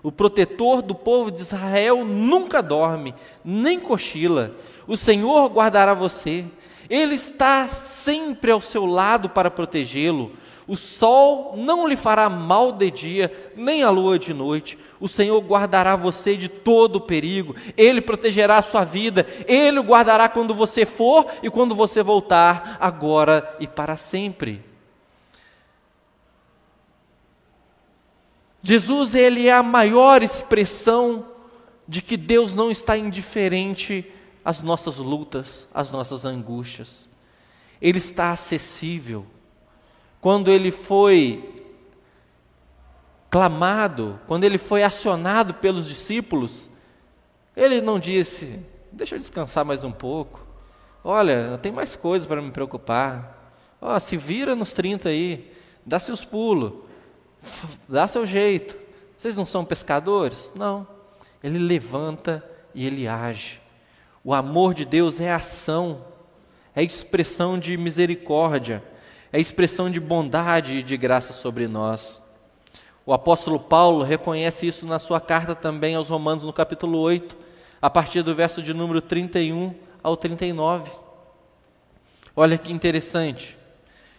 O 0.03 0.11
protetor 0.11 0.83
do 0.83 0.97
povo 0.97 1.31
de 1.31 1.43
Israel 1.43 2.05
nunca 2.05 2.61
dorme, 2.61 3.15
nem 3.45 3.79
cochila. 3.79 4.57
O 4.91 4.97
Senhor 4.97 5.49
guardará 5.51 5.95
você. 5.95 6.45
Ele 6.89 7.15
está 7.15 7.69
sempre 7.69 8.51
ao 8.51 8.61
seu 8.61 8.85
lado 8.85 9.31
para 9.31 9.49
protegê-lo. 9.49 10.33
O 10.67 10.75
sol 10.75 11.55
não 11.57 11.87
lhe 11.87 11.95
fará 11.95 12.29
mal 12.29 12.73
de 12.73 12.91
dia, 12.91 13.53
nem 13.55 13.85
a 13.85 13.91
lua 13.91 14.19
de 14.19 14.35
noite. 14.35 14.77
O 14.99 15.07
Senhor 15.07 15.41
guardará 15.43 15.95
você 15.95 16.37
de 16.37 16.49
todo 16.49 16.97
o 16.97 17.01
perigo. 17.01 17.55
Ele 17.77 18.01
protegerá 18.01 18.59
a 18.59 18.63
sua 18.63 18.83
vida. 18.83 19.25
Ele 19.47 19.79
o 19.79 19.85
guardará 19.85 20.29
quando 20.29 20.57
você 20.57 20.85
for 20.85 21.25
e 21.41 21.49
quando 21.49 21.73
você 21.73 22.03
voltar, 22.03 22.77
agora 22.81 23.49
e 23.61 23.69
para 23.69 23.97
sempre. 23.97 24.61
Jesus, 28.61 29.15
ele 29.15 29.47
é 29.47 29.53
a 29.53 29.63
maior 29.63 30.21
expressão 30.21 31.27
de 31.87 32.03
que 32.03 32.17
Deus 32.17 32.55
não 32.55 32.73
está 32.73 32.99
indiferente 32.99 34.05
às 34.45 34.63
nossas 34.63 34.99
lutas, 34.99 35.69
às 35.73 35.91
nossas 35.91 36.25
angústias. 36.25 37.09
Ele 37.81 37.99
está 37.99 38.31
acessível 38.31 39.27
quando 40.21 40.51
ele 40.51 40.71
foi 40.71 41.65
clamado, 43.31 44.21
quando 44.27 44.45
ele 44.45 44.59
foi 44.59 44.83
acionado 44.83 45.55
pelos 45.55 45.87
discípulos, 45.87 46.69
ele 47.57 47.81
não 47.81 47.99
disse: 47.99 48.61
Deixa 48.93 49.15
eu 49.15 49.19
descansar 49.19 49.65
mais 49.65 49.83
um 49.83 49.93
pouco. 49.93 50.47
Olha, 51.03 51.59
tem 51.63 51.73
mais 51.73 51.97
coisas 51.97 52.27
para 52.27 52.43
me 52.43 52.51
preocupar. 52.51 53.55
Oh, 53.81 53.99
se 53.99 54.17
vira 54.17 54.55
nos 54.55 54.75
30 54.75 55.09
aí, 55.09 55.51
dá 55.87 55.99
seus 55.99 56.25
pulos, 56.25 56.73
dá 57.89 58.07
seu 58.07 58.27
jeito. 58.27 58.77
Vocês 59.17 59.35
não 59.35 59.47
são 59.47 59.65
pescadores? 59.65 60.53
Não. 60.55 60.87
Ele 61.43 61.59
levanta 61.59 62.45
e 62.75 62.87
ele 62.87 63.09
age. 63.09 63.60
O 64.23 64.35
amor 64.35 64.75
de 64.75 64.85
Deus 64.85 65.21
é 65.21 65.33
ação, 65.33 66.05
é 66.75 66.83
expressão 66.83 67.59
de 67.59 67.77
misericórdia 67.77 68.83
é 69.33 69.41
expressão 69.41 69.91
de 69.91 70.01
bondade 70.01 70.79
e 70.79 70.83
de 70.83 70.97
graça 70.97 71.33
sobre 71.33 71.69
nós. 71.69 72.21
O 73.07 73.13
apóstolo 73.13 73.59
Paulo 73.59 74.03
reconhece 74.03 74.67
isso 74.67 74.87
na 74.87 74.99
sua 74.99 75.21
carta 75.21 75.55
também 75.55 75.95
aos 75.95 76.09
Romanos, 76.09 76.45
no 76.45 76.53
capítulo 76.53 76.99
8, 76.99 77.37
a 77.81 77.89
partir 77.89 78.23
do 78.23 78.35
verso 78.35 78.63
de 78.63 78.75
número 78.75 79.01
31 79.01 79.75
ao 80.03 80.17
39. 80.17 80.91
Olha 82.35 82.59
que 82.59 82.73
interessante. 82.73 83.57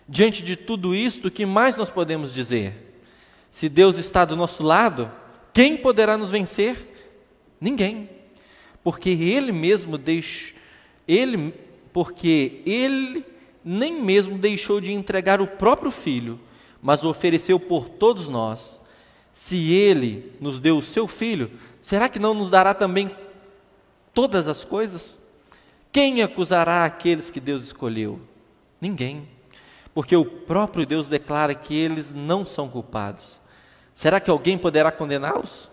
Diante 0.08 0.42
de 0.42 0.56
tudo 0.56 0.96
isto, 0.96 1.28
o 1.28 1.32
que 1.32 1.46
mais 1.46 1.78
nós 1.78 1.90
podemos 1.90 2.34
dizer? 2.34 3.04
Se 3.50 3.70
Deus 3.70 3.98
está 3.98 4.26
do 4.26 4.36
nosso 4.36 4.64
lado, 4.64 5.12
quem 5.54 5.78
poderá 5.78 6.18
nos 6.18 6.32
vencer? 6.32 6.88
Ninguém. 7.60 8.10
Porque 8.84 9.10
ele 9.10 9.52
mesmo 9.52 9.98
deixa 9.98 10.54
ele 11.08 11.54
porque 11.92 12.62
ele 12.66 13.26
nem 13.64 14.02
mesmo 14.02 14.38
deixou 14.38 14.80
de 14.80 14.92
entregar 14.92 15.42
o 15.42 15.48
próprio 15.48 15.92
filho, 15.92 16.40
mas 16.82 17.04
o 17.04 17.10
ofereceu 17.10 17.60
por 17.60 17.90
todos 17.90 18.28
nós. 18.28 18.82
Se 19.32 19.72
ele 19.74 20.34
nos 20.40 20.60
deu 20.60 20.78
o 20.78 20.82
seu 20.82 21.08
filho, 21.08 21.52
será 21.82 22.10
que 22.10 22.20
não 22.20 22.34
nos 22.34 22.50
dará 22.50 22.74
também 22.74 23.16
todas 24.14 24.48
as 24.48 24.64
coisas? 24.64 25.20
Quem 25.92 26.22
acusará 26.22 26.86
aqueles 26.86 27.30
que 27.30 27.40
Deus 27.40 27.64
escolheu? 27.64 28.20
Ninguém. 28.80 29.28
Porque 29.94 30.16
o 30.16 30.26
próprio 30.26 30.86
Deus 30.86 31.08
declara 31.08 31.54
que 31.54 31.76
eles 31.76 32.14
não 32.14 32.46
são 32.46 32.70
culpados. 32.70 33.40
Será 33.94 34.20
que 34.20 34.32
alguém 34.32 34.58
poderá 34.58 34.92
condená-los? 34.92 35.70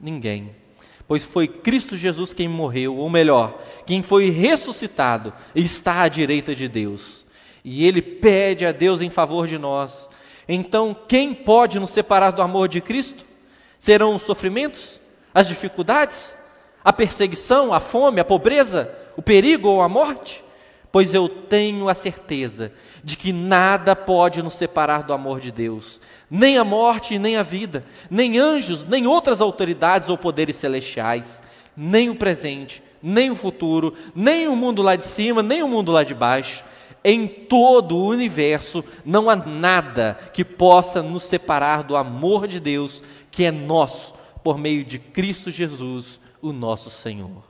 Ninguém. 0.00 0.54
Pois 1.08 1.24
foi 1.24 1.48
Cristo 1.48 1.96
Jesus 1.96 2.32
quem 2.32 2.46
morreu, 2.46 2.96
ou 2.96 3.10
melhor, 3.10 3.60
quem 3.84 4.02
foi 4.02 4.30
ressuscitado 4.30 5.32
e 5.54 5.62
está 5.62 6.02
à 6.02 6.08
direita 6.08 6.54
de 6.54 6.68
Deus 6.68 7.26
e 7.70 7.86
ele 7.86 8.00
pede 8.00 8.64
a 8.64 8.72
Deus 8.72 9.02
em 9.02 9.10
favor 9.10 9.46
de 9.46 9.58
nós. 9.58 10.08
Então, 10.48 10.96
quem 11.06 11.34
pode 11.34 11.78
nos 11.78 11.90
separar 11.90 12.30
do 12.30 12.40
amor 12.40 12.66
de 12.66 12.80
Cristo? 12.80 13.26
Serão 13.78 14.14
os 14.14 14.22
sofrimentos, 14.22 14.98
as 15.34 15.46
dificuldades, 15.46 16.34
a 16.82 16.94
perseguição, 16.94 17.72
a 17.72 17.78
fome, 17.78 18.20
a 18.20 18.24
pobreza, 18.24 18.96
o 19.18 19.22
perigo 19.22 19.68
ou 19.68 19.82
a 19.82 19.88
morte? 19.88 20.42
Pois 20.90 21.12
eu 21.14 21.28
tenho 21.28 21.88
a 21.88 21.94
certeza 21.94 22.72
de 23.04 23.16
que 23.16 23.32
nada 23.32 23.94
pode 23.94 24.42
nos 24.42 24.54
separar 24.54 25.02
do 25.02 25.12
amor 25.12 25.40
de 25.40 25.52
Deus, 25.52 26.00
nem 26.30 26.56
a 26.56 26.64
morte, 26.64 27.18
nem 27.18 27.36
a 27.36 27.42
vida, 27.42 27.84
nem 28.10 28.38
anjos, 28.38 28.84
nem 28.84 29.06
outras 29.06 29.40
autoridades 29.40 30.08
ou 30.08 30.16
poderes 30.16 30.56
celestiais, 30.56 31.42
nem 31.76 32.08
o 32.08 32.14
presente, 32.14 32.82
nem 33.02 33.30
o 33.30 33.36
futuro, 33.36 33.94
nem 34.14 34.48
o 34.48 34.56
mundo 34.56 34.82
lá 34.82 34.96
de 34.96 35.04
cima, 35.04 35.42
nem 35.42 35.62
o 35.62 35.68
mundo 35.68 35.92
lá 35.92 36.02
de 36.02 36.14
baixo 36.14 36.64
em 37.04 37.26
todo 37.26 37.96
o 37.96 38.06
universo 38.06 38.84
não 39.04 39.30
há 39.30 39.36
nada 39.36 40.18
que 40.32 40.44
possa 40.44 41.02
nos 41.02 41.22
separar 41.22 41.82
do 41.82 41.96
amor 41.96 42.46
de 42.46 42.58
Deus 42.60 43.02
que 43.30 43.44
é 43.44 43.50
nosso 43.50 44.14
por 44.42 44.58
meio 44.58 44.84
de 44.84 44.98
Cristo 44.98 45.50
Jesus, 45.50 46.20
o 46.40 46.52
nosso 46.52 46.90
Senhor. 46.90 47.44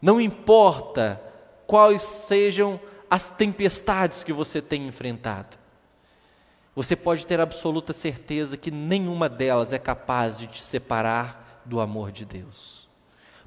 Não 0.00 0.20
importa 0.20 1.20
quais 1.72 2.02
sejam 2.02 2.78
as 3.08 3.30
tempestades 3.30 4.22
que 4.22 4.30
você 4.30 4.60
tem 4.60 4.86
enfrentado, 4.86 5.56
você 6.76 6.94
pode 6.94 7.26
ter 7.26 7.40
absoluta 7.40 7.94
certeza 7.94 8.58
que 8.58 8.70
nenhuma 8.70 9.26
delas 9.26 9.72
é 9.72 9.78
capaz 9.78 10.38
de 10.38 10.48
te 10.48 10.62
separar 10.62 11.62
do 11.64 11.80
amor 11.80 12.12
de 12.12 12.26
Deus, 12.26 12.86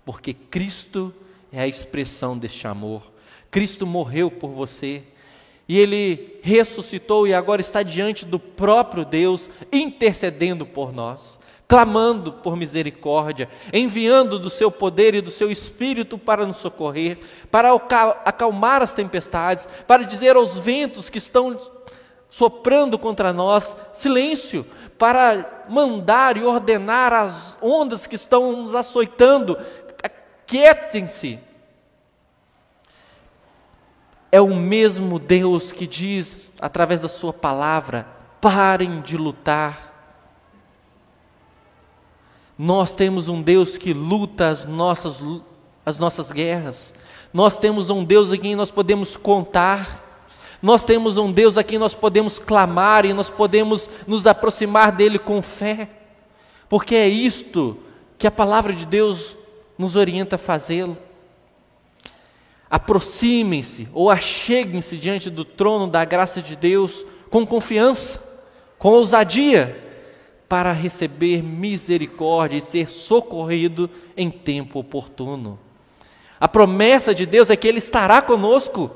porque 0.04 0.34
Cristo 0.34 1.14
é 1.54 1.62
a 1.62 1.68
expressão 1.68 2.36
deste 2.36 2.68
amor. 2.68 3.12
Cristo 3.52 3.86
morreu 3.86 4.32
por 4.32 4.50
você. 4.50 5.04
E 5.68 5.78
ele 5.78 6.40
ressuscitou 6.42 7.28
e 7.28 7.34
agora 7.34 7.62
está 7.62 7.84
diante 7.84 8.26
do 8.26 8.40
próprio 8.40 9.06
Deus, 9.06 9.52
intercedendo 9.72 10.66
por 10.66 10.92
nós, 10.92 11.40
clamando 11.68 12.32
por 12.32 12.56
misericórdia, 12.56 13.50
enviando 13.74 14.38
do 14.38 14.50
seu 14.50 14.70
poder 14.70 15.16
e 15.16 15.22
do 15.22 15.32
seu 15.32 15.50
espírito 15.50 16.18
para 16.18 16.46
nos 16.46 16.58
socorrer, 16.58 17.18
para 17.50 17.74
acalmar 18.24 18.82
as 18.82 18.94
tempestades, 18.94 19.68
para 19.88 20.04
dizer 20.04 20.36
aos 20.36 20.60
ventos 20.60 21.10
que 21.10 21.18
estão 21.18 21.60
soprando 22.30 23.00
contra 23.00 23.34
nós: 23.34 23.76
silêncio, 23.94 24.66
para 24.98 25.66
mandar 25.68 26.38
e 26.38 26.44
ordenar 26.44 27.12
as 27.12 27.58
ondas 27.62 28.06
que 28.06 28.16
estão 28.16 28.62
nos 28.62 28.76
açoitando: 28.76 29.58
quietem-se, 30.46 31.40
é 34.32 34.40
o 34.40 34.54
mesmo 34.54 35.18
Deus 35.18 35.72
que 35.72 35.88
diz, 35.88 36.54
através 36.60 37.02
da 37.02 37.08
Sua 37.08 37.34
palavra, 37.34 38.06
parem 38.40 39.02
de 39.02 39.18
lutar. 39.18 39.95
Nós 42.58 42.94
temos 42.96 43.28
um 43.28 43.42
Deus 43.42 43.78
que 43.78 43.94
luta 43.94 44.48
as 44.48 44.66
nossas, 44.66 45.22
as 45.86 46.00
nossas 46.00 46.32
guerras. 46.32 46.94
Nós 47.34 47.58
temos 47.58 47.90
um 47.90 48.04
Deus 48.04 48.32
a 48.32 48.38
quem 48.38 48.56
nós 48.56 48.72
podemos 48.72 49.18
contar. 49.18 50.04
Nós 50.62 50.84
temos 50.84 51.18
um 51.18 51.32
Deus 51.32 51.58
a 51.58 51.64
quem 51.64 51.78
nós 51.78 51.94
podemos 51.94 52.40
clamar 52.40 53.06
e 53.06 53.14
nós 53.14 53.30
podemos 53.30 53.90
nos 54.08 54.26
aproximar 54.26 54.92
dele 54.94 55.20
com 55.20 55.42
fé. 55.42 55.90
Porque 56.70 56.96
é 56.96 57.08
isto 57.08 57.78
que 58.18 58.26
a 58.26 58.32
palavra 58.32 58.74
de 58.74 58.86
Deus 58.86 59.36
nos 59.78 59.98
orienta 59.98 60.36
a 60.36 60.40
fazê-lo. 60.40 60.98
Aproximem-se 62.70 63.88
ou 63.94 64.10
acheguem-se 64.10 64.98
diante 64.98 65.30
do 65.30 65.44
trono 65.44 65.88
da 65.88 66.04
graça 66.06 66.42
de 66.42 66.56
Deus 66.56 67.06
com 67.30 67.46
confiança, 67.46 68.42
com 68.80 68.90
ousadia, 68.90 69.85
para 70.56 70.72
receber 70.72 71.44
misericórdia 71.44 72.56
e 72.56 72.62
ser 72.62 72.90
socorrido 72.90 73.90
em 74.16 74.32
tempo 74.32 74.80
oportuno. 74.80 75.60
A 76.40 76.48
promessa 76.48 77.14
de 77.14 77.26
Deus 77.26 77.50
é 77.50 77.58
que 77.58 77.68
Ele 77.68 77.80
estará 77.80 78.22
conosco, 78.22 78.90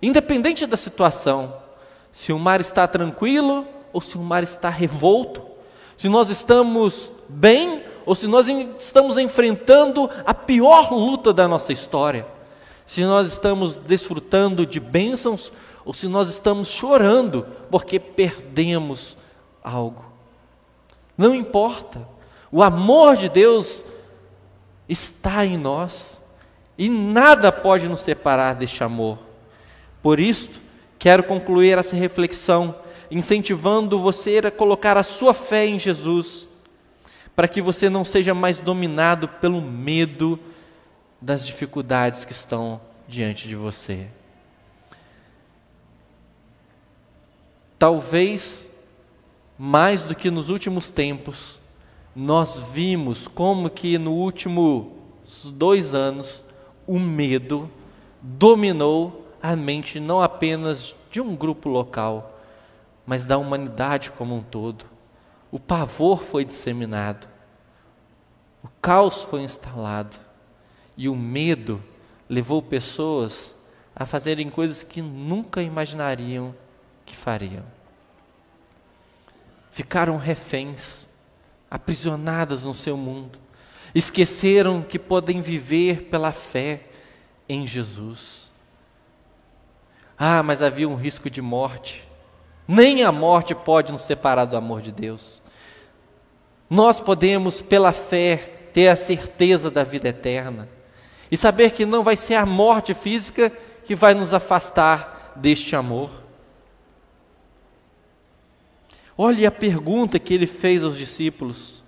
independente 0.00 0.64
da 0.64 0.78
situação. 0.78 1.52
Se 2.10 2.32
o 2.32 2.38
mar 2.38 2.58
está 2.62 2.88
tranquilo 2.88 3.66
ou 3.92 4.00
se 4.00 4.16
o 4.16 4.22
mar 4.22 4.42
está 4.42 4.70
revolto, 4.70 5.42
se 5.94 6.08
nós 6.08 6.30
estamos 6.30 7.12
bem 7.28 7.84
ou 8.06 8.14
se 8.14 8.26
nós 8.26 8.48
estamos 8.48 9.18
enfrentando 9.18 10.08
a 10.24 10.32
pior 10.32 10.90
luta 10.90 11.34
da 11.34 11.46
nossa 11.46 11.70
história, 11.70 12.26
se 12.86 13.02
nós 13.04 13.30
estamos 13.30 13.76
desfrutando 13.76 14.64
de 14.64 14.80
bênçãos 14.80 15.52
ou 15.84 15.92
se 15.92 16.08
nós 16.08 16.30
estamos 16.30 16.68
chorando 16.68 17.46
porque 17.70 18.00
perdemos 18.00 19.18
algo. 19.62 20.07
Não 21.18 21.34
importa, 21.34 22.08
o 22.50 22.62
amor 22.62 23.16
de 23.16 23.28
Deus 23.28 23.84
está 24.88 25.44
em 25.44 25.58
nós 25.58 26.22
e 26.78 26.88
nada 26.88 27.50
pode 27.50 27.88
nos 27.88 28.00
separar 28.00 28.54
deste 28.54 28.84
amor. 28.84 29.18
Por 30.00 30.20
isto, 30.20 30.60
quero 30.96 31.24
concluir 31.24 31.76
essa 31.76 31.96
reflexão 31.96 32.76
incentivando 33.10 33.98
você 33.98 34.38
a 34.38 34.50
colocar 34.50 34.96
a 34.96 35.02
sua 35.02 35.34
fé 35.34 35.66
em 35.66 35.78
Jesus, 35.78 36.48
para 37.34 37.48
que 37.48 37.60
você 37.60 37.90
não 37.90 38.04
seja 38.04 38.32
mais 38.32 38.60
dominado 38.60 39.26
pelo 39.26 39.60
medo 39.60 40.38
das 41.20 41.44
dificuldades 41.44 42.24
que 42.24 42.32
estão 42.32 42.80
diante 43.08 43.48
de 43.48 43.56
você. 43.56 44.06
Talvez 47.78 48.67
mais 49.58 50.06
do 50.06 50.14
que 50.14 50.30
nos 50.30 50.48
últimos 50.48 50.88
tempos, 50.88 51.58
nós 52.14 52.58
vimos 52.72 53.26
como 53.26 53.68
que 53.68 53.98
no 53.98 54.12
últimos 54.12 54.86
dois 55.52 55.94
anos 55.94 56.44
o 56.86 56.98
medo 56.98 57.68
dominou 58.22 59.26
a 59.42 59.56
mente 59.56 59.98
não 59.98 60.20
apenas 60.20 60.94
de 61.10 61.20
um 61.20 61.34
grupo 61.34 61.68
local, 61.68 62.38
mas 63.04 63.24
da 63.24 63.36
humanidade 63.36 64.12
como 64.12 64.36
um 64.36 64.42
todo. 64.42 64.84
O 65.50 65.58
pavor 65.58 66.22
foi 66.22 66.44
disseminado, 66.44 67.26
o 68.62 68.68
caos 68.80 69.22
foi 69.24 69.42
instalado 69.42 70.16
e 70.96 71.08
o 71.08 71.16
medo 71.16 71.82
levou 72.28 72.62
pessoas 72.62 73.56
a 73.94 74.06
fazerem 74.06 74.50
coisas 74.50 74.84
que 74.84 75.02
nunca 75.02 75.62
imaginariam 75.62 76.54
que 77.04 77.16
fariam 77.16 77.77
ficaram 79.70 80.16
reféns, 80.16 81.08
aprisionadas 81.70 82.64
no 82.64 82.74
seu 82.74 82.96
mundo, 82.96 83.38
esqueceram 83.94 84.82
que 84.82 84.98
podem 84.98 85.40
viver 85.40 86.04
pela 86.04 86.32
fé 86.32 86.82
em 87.48 87.66
Jesus. 87.66 88.50
Ah, 90.18 90.42
mas 90.42 90.62
havia 90.62 90.88
um 90.88 90.96
risco 90.96 91.30
de 91.30 91.40
morte. 91.40 92.06
Nem 92.66 93.02
a 93.02 93.12
morte 93.12 93.54
pode 93.54 93.92
nos 93.92 94.02
separar 94.02 94.44
do 94.44 94.56
amor 94.56 94.82
de 94.82 94.92
Deus. 94.92 95.42
Nós 96.68 97.00
podemos, 97.00 97.62
pela 97.62 97.92
fé, 97.92 98.36
ter 98.72 98.88
a 98.88 98.96
certeza 98.96 99.70
da 99.70 99.82
vida 99.82 100.08
eterna 100.08 100.68
e 101.30 101.36
saber 101.36 101.72
que 101.72 101.86
não 101.86 102.02
vai 102.02 102.16
ser 102.16 102.34
a 102.34 102.44
morte 102.44 102.92
física 102.94 103.50
que 103.84 103.94
vai 103.94 104.12
nos 104.12 104.34
afastar 104.34 105.32
deste 105.36 105.74
amor. 105.74 106.10
Olhe 109.20 109.44
a 109.44 109.50
pergunta 109.50 110.16
que 110.20 110.32
ele 110.32 110.46
fez 110.46 110.84
aos 110.84 110.96
discípulos: 110.96 111.82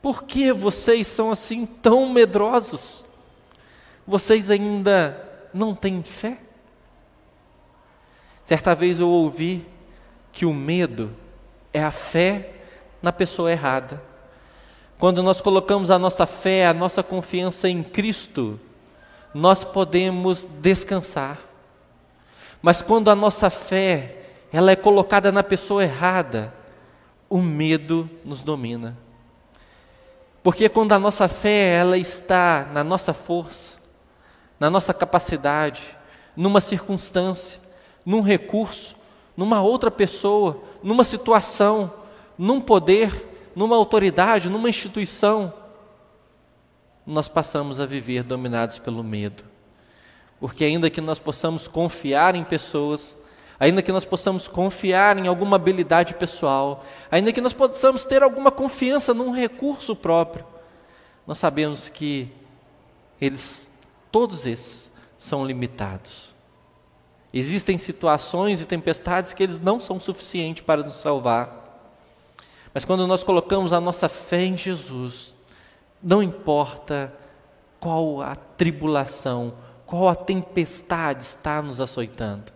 Por 0.00 0.22
que 0.22 0.52
vocês 0.52 1.08
são 1.08 1.32
assim 1.32 1.66
tão 1.66 2.08
medrosos? 2.08 3.04
Vocês 4.06 4.48
ainda 4.48 5.20
não 5.52 5.74
têm 5.74 6.00
fé? 6.04 6.38
Certa 8.44 8.72
vez 8.72 9.00
eu 9.00 9.08
ouvi 9.08 9.66
que 10.30 10.46
o 10.46 10.54
medo 10.54 11.10
é 11.72 11.82
a 11.82 11.90
fé 11.90 12.52
na 13.02 13.10
pessoa 13.12 13.50
errada. 13.50 14.00
Quando 14.96 15.24
nós 15.24 15.40
colocamos 15.40 15.90
a 15.90 15.98
nossa 15.98 16.24
fé, 16.24 16.68
a 16.68 16.72
nossa 16.72 17.02
confiança 17.02 17.68
em 17.68 17.82
Cristo, 17.82 18.60
nós 19.34 19.64
podemos 19.64 20.44
descansar. 20.44 21.40
Mas 22.62 22.80
quando 22.80 23.10
a 23.10 23.16
nossa 23.16 23.50
fé 23.50 24.17
ela 24.52 24.70
é 24.70 24.76
colocada 24.76 25.30
na 25.30 25.42
pessoa 25.42 25.82
errada, 25.82 26.52
o 27.28 27.38
medo 27.38 28.08
nos 28.24 28.42
domina. 28.42 28.96
Porque 30.42 30.68
quando 30.68 30.92
a 30.92 30.98
nossa 30.98 31.28
fé 31.28 31.76
ela 31.76 31.98
está 31.98 32.68
na 32.72 32.82
nossa 32.82 33.12
força, 33.12 33.78
na 34.58 34.70
nossa 34.70 34.94
capacidade, 34.94 35.82
numa 36.34 36.60
circunstância, 36.60 37.60
num 38.04 38.22
recurso, 38.22 38.96
numa 39.36 39.60
outra 39.60 39.90
pessoa, 39.90 40.62
numa 40.82 41.04
situação, 41.04 41.92
num 42.38 42.60
poder, 42.60 43.26
numa 43.54 43.76
autoridade, 43.76 44.48
numa 44.48 44.68
instituição, 44.68 45.52
nós 47.06 47.28
passamos 47.28 47.80
a 47.80 47.86
viver 47.86 48.22
dominados 48.22 48.78
pelo 48.78 49.02
medo. 49.02 49.44
Porque 50.40 50.64
ainda 50.64 50.88
que 50.88 51.00
nós 51.00 51.18
possamos 51.18 51.66
confiar 51.66 52.34
em 52.34 52.44
pessoas, 52.44 53.18
ainda 53.58 53.82
que 53.82 53.92
nós 53.92 54.04
possamos 54.04 54.46
confiar 54.46 55.18
em 55.18 55.26
alguma 55.26 55.56
habilidade 55.56 56.14
pessoal, 56.14 56.84
ainda 57.10 57.32
que 57.32 57.40
nós 57.40 57.52
possamos 57.52 58.04
ter 58.04 58.22
alguma 58.22 58.50
confiança 58.50 59.12
num 59.12 59.32
recurso 59.32 59.96
próprio, 59.96 60.44
nós 61.26 61.38
sabemos 61.38 61.88
que 61.88 62.30
eles, 63.20 63.70
todos 64.10 64.46
esses, 64.46 64.90
são 65.16 65.44
limitados. 65.44 66.34
Existem 67.32 67.76
situações 67.76 68.60
e 68.60 68.66
tempestades 68.66 69.34
que 69.34 69.42
eles 69.42 69.58
não 69.58 69.78
são 69.78 69.98
suficientes 70.00 70.62
para 70.62 70.82
nos 70.82 70.96
salvar. 70.96 71.58
Mas 72.72 72.84
quando 72.84 73.06
nós 73.06 73.24
colocamos 73.24 73.72
a 73.72 73.80
nossa 73.80 74.08
fé 74.08 74.44
em 74.44 74.56
Jesus, 74.56 75.34
não 76.02 76.22
importa 76.22 77.12
qual 77.80 78.22
a 78.22 78.34
tribulação, 78.34 79.54
qual 79.84 80.08
a 80.08 80.14
tempestade 80.14 81.22
está 81.22 81.60
nos 81.60 81.80
açoitando, 81.80 82.52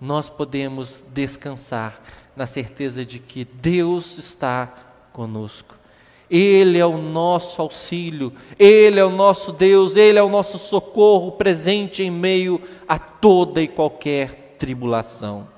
nós 0.00 0.28
podemos 0.28 1.04
descansar 1.12 2.00
na 2.34 2.46
certeza 2.46 3.04
de 3.04 3.18
que 3.18 3.44
Deus 3.44 4.18
está 4.18 4.72
conosco. 5.12 5.74
Ele 6.28 6.78
é 6.78 6.84
o 6.84 6.98
nosso 6.98 7.62
auxílio, 7.62 8.32
Ele 8.58 8.98
é 8.98 9.04
o 9.04 9.10
nosso 9.10 9.52
Deus, 9.52 9.96
Ele 9.96 10.18
é 10.18 10.22
o 10.22 10.28
nosso 10.28 10.58
socorro 10.58 11.32
presente 11.32 12.02
em 12.02 12.10
meio 12.10 12.60
a 12.86 12.98
toda 12.98 13.62
e 13.62 13.68
qualquer 13.68 14.56
tribulação. 14.58 15.48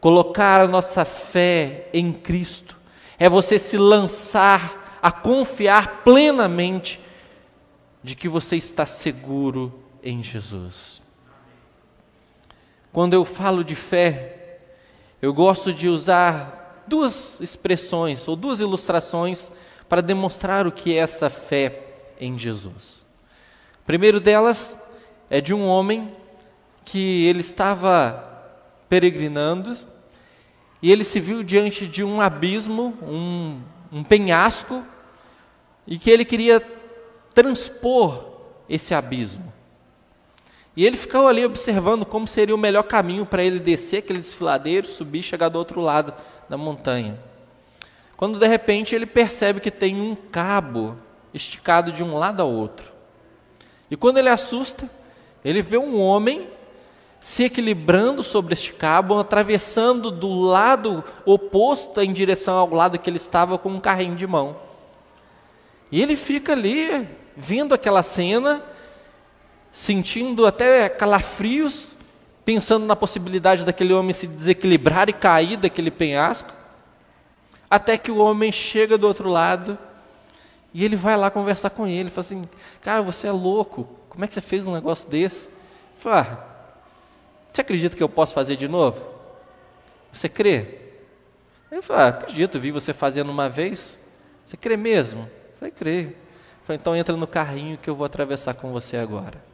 Colocar 0.00 0.60
a 0.60 0.68
nossa 0.68 1.04
fé 1.04 1.88
em 1.92 2.12
Cristo 2.12 2.78
é 3.18 3.28
você 3.28 3.58
se 3.58 3.78
lançar 3.78 4.98
a 5.02 5.10
confiar 5.10 6.02
plenamente 6.04 7.00
de 8.02 8.14
que 8.14 8.28
você 8.28 8.56
está 8.56 8.84
seguro 8.84 9.72
em 10.02 10.22
Jesus. 10.22 11.01
Quando 12.92 13.14
eu 13.14 13.24
falo 13.24 13.64
de 13.64 13.74
fé, 13.74 14.58
eu 15.20 15.32
gosto 15.32 15.72
de 15.72 15.88
usar 15.88 16.84
duas 16.86 17.40
expressões 17.40 18.26
ou 18.28 18.36
duas 18.36 18.60
ilustrações 18.60 19.50
para 19.88 20.00
demonstrar 20.00 20.66
o 20.66 20.72
que 20.72 20.94
é 20.94 20.98
essa 20.98 21.30
fé 21.30 21.86
em 22.20 22.38
Jesus. 22.38 23.06
O 23.82 23.86
primeiro 23.86 24.20
delas 24.20 24.78
é 25.30 25.40
de 25.40 25.54
um 25.54 25.66
homem 25.66 26.14
que 26.84 27.24
ele 27.26 27.40
estava 27.40 28.28
peregrinando 28.88 29.76
e 30.82 30.90
ele 30.90 31.04
se 31.04 31.20
viu 31.20 31.42
diante 31.42 31.86
de 31.86 32.02
um 32.02 32.20
abismo, 32.20 32.98
um, 33.02 33.60
um 33.90 34.02
penhasco, 34.02 34.84
e 35.86 35.98
que 35.98 36.10
ele 36.10 36.24
queria 36.24 36.60
transpor 37.32 38.32
esse 38.68 38.94
abismo. 38.94 39.51
E 40.76 40.86
ele 40.86 40.96
ficou 40.96 41.28
ali 41.28 41.44
observando 41.44 42.06
como 42.06 42.26
seria 42.26 42.54
o 42.54 42.58
melhor 42.58 42.84
caminho 42.84 43.26
para 43.26 43.42
ele 43.42 43.58
descer 43.58 43.98
aquele 43.98 44.20
desfiladeiro, 44.20 44.86
subir 44.86 45.18
e 45.20 45.22
chegar 45.22 45.48
do 45.48 45.58
outro 45.58 45.80
lado 45.80 46.14
da 46.48 46.56
montanha. 46.56 47.18
Quando 48.16 48.38
de 48.38 48.46
repente 48.46 48.94
ele 48.94 49.04
percebe 49.04 49.60
que 49.60 49.70
tem 49.70 50.00
um 50.00 50.14
cabo 50.14 50.96
esticado 51.34 51.92
de 51.92 52.02
um 52.02 52.16
lado 52.16 52.40
ao 52.40 52.50
outro. 52.50 52.90
E 53.90 53.96
quando 53.96 54.18
ele 54.18 54.28
assusta, 54.28 54.88
ele 55.44 55.60
vê 55.60 55.76
um 55.76 56.00
homem 56.00 56.48
se 57.20 57.44
equilibrando 57.44 58.22
sobre 58.22 58.54
este 58.54 58.72
cabo, 58.72 59.18
atravessando 59.18 60.10
do 60.10 60.28
lado 60.40 61.04
oposto 61.24 62.00
em 62.00 62.12
direção 62.12 62.56
ao 62.56 62.70
lado 62.72 62.98
que 62.98 63.08
ele 63.08 63.16
estava 63.16 63.58
com 63.58 63.68
um 63.68 63.80
carrinho 63.80 64.16
de 64.16 64.26
mão. 64.26 64.56
E 65.90 66.02
ele 66.02 66.16
fica 66.16 66.52
ali, 66.52 67.06
vendo 67.36 67.74
aquela 67.74 68.02
cena, 68.02 68.62
sentindo 69.72 70.46
até 70.46 70.88
calafrios, 70.88 71.92
pensando 72.44 72.84
na 72.84 72.94
possibilidade 72.94 73.64
daquele 73.64 73.92
homem 73.92 74.12
se 74.12 74.26
desequilibrar 74.26 75.08
e 75.08 75.12
cair 75.12 75.56
daquele 75.56 75.90
penhasco, 75.90 76.52
até 77.70 77.96
que 77.96 78.10
o 78.10 78.18
homem 78.18 78.52
chega 78.52 78.98
do 78.98 79.06
outro 79.06 79.28
lado 79.30 79.78
e 80.74 80.84
ele 80.84 80.94
vai 80.94 81.16
lá 81.16 81.30
conversar 81.30 81.70
com 81.70 81.86
ele, 81.86 82.10
fala 82.10 82.20
assim: 82.20 82.42
Cara, 82.82 83.02
você 83.02 83.26
é 83.26 83.32
louco, 83.32 83.88
como 84.12 84.24
é 84.24 84.28
que 84.28 84.34
você 84.34 84.42
fez 84.42 84.66
um 84.66 84.74
negócio 84.74 85.08
desse? 85.08 85.48
Fala, 85.98 86.20
ah, 86.20 86.52
você 87.50 87.62
acredita 87.62 87.96
que 87.96 88.02
eu 88.02 88.08
posso 88.08 88.34
fazer 88.34 88.56
de 88.56 88.68
novo? 88.68 89.02
Você 90.12 90.28
crê? 90.28 90.80
Ele 91.70 91.80
fala, 91.80 92.02
ah, 92.02 92.08
acredito, 92.08 92.60
vi 92.60 92.70
você 92.70 92.92
fazendo 92.92 93.30
uma 93.30 93.48
vez. 93.48 93.98
Você 94.44 94.54
crê 94.54 94.76
mesmo? 94.76 95.30
Falei, 95.58 95.72
creio. 95.72 96.16
Falei, 96.62 96.78
então 96.78 96.94
entra 96.94 97.16
no 97.16 97.26
carrinho 97.26 97.78
que 97.78 97.88
eu 97.88 97.96
vou 97.96 98.04
atravessar 98.04 98.52
com 98.52 98.70
você 98.70 98.98
agora. 98.98 99.51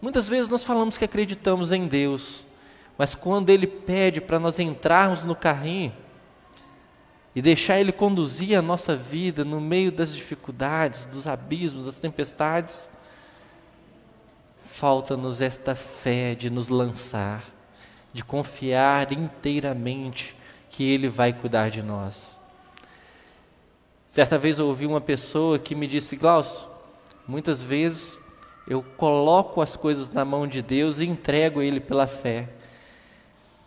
Muitas 0.00 0.28
vezes 0.28 0.48
nós 0.48 0.64
falamos 0.64 0.96
que 0.96 1.04
acreditamos 1.04 1.72
em 1.72 1.86
Deus, 1.86 2.46
mas 2.96 3.14
quando 3.14 3.50
Ele 3.50 3.66
pede 3.66 4.20
para 4.20 4.38
nós 4.38 4.58
entrarmos 4.58 5.24
no 5.24 5.36
carrinho 5.36 5.92
e 7.34 7.42
deixar 7.42 7.78
Ele 7.78 7.92
conduzir 7.92 8.56
a 8.58 8.62
nossa 8.62 8.96
vida 8.96 9.44
no 9.44 9.60
meio 9.60 9.92
das 9.92 10.14
dificuldades, 10.14 11.04
dos 11.04 11.26
abismos, 11.26 11.84
das 11.84 11.98
tempestades, 11.98 12.90
falta-nos 14.64 15.42
esta 15.42 15.74
fé 15.74 16.34
de 16.34 16.48
nos 16.48 16.68
lançar, 16.68 17.44
de 18.12 18.24
confiar 18.24 19.12
inteiramente 19.12 20.34
que 20.70 20.84
Ele 20.84 21.08
vai 21.08 21.32
cuidar 21.32 21.68
de 21.70 21.82
nós. 21.82 22.40
Certa 24.08 24.38
vez 24.38 24.58
eu 24.58 24.66
ouvi 24.66 24.86
uma 24.86 25.00
pessoa 25.00 25.58
que 25.58 25.74
me 25.74 25.86
disse, 25.86 26.16
Glaucio, 26.16 26.68
muitas 27.28 27.62
vezes 27.62 28.20
eu 28.70 28.84
coloco 28.96 29.60
as 29.60 29.74
coisas 29.74 30.10
na 30.10 30.24
mão 30.24 30.46
de 30.46 30.62
Deus 30.62 31.00
e 31.00 31.04
entrego 31.04 31.58
a 31.58 31.64
Ele 31.64 31.80
pela 31.80 32.06
fé, 32.06 32.48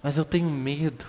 mas 0.01 0.17
eu 0.17 0.23
tenho 0.23 0.49
medo. 0.49 1.05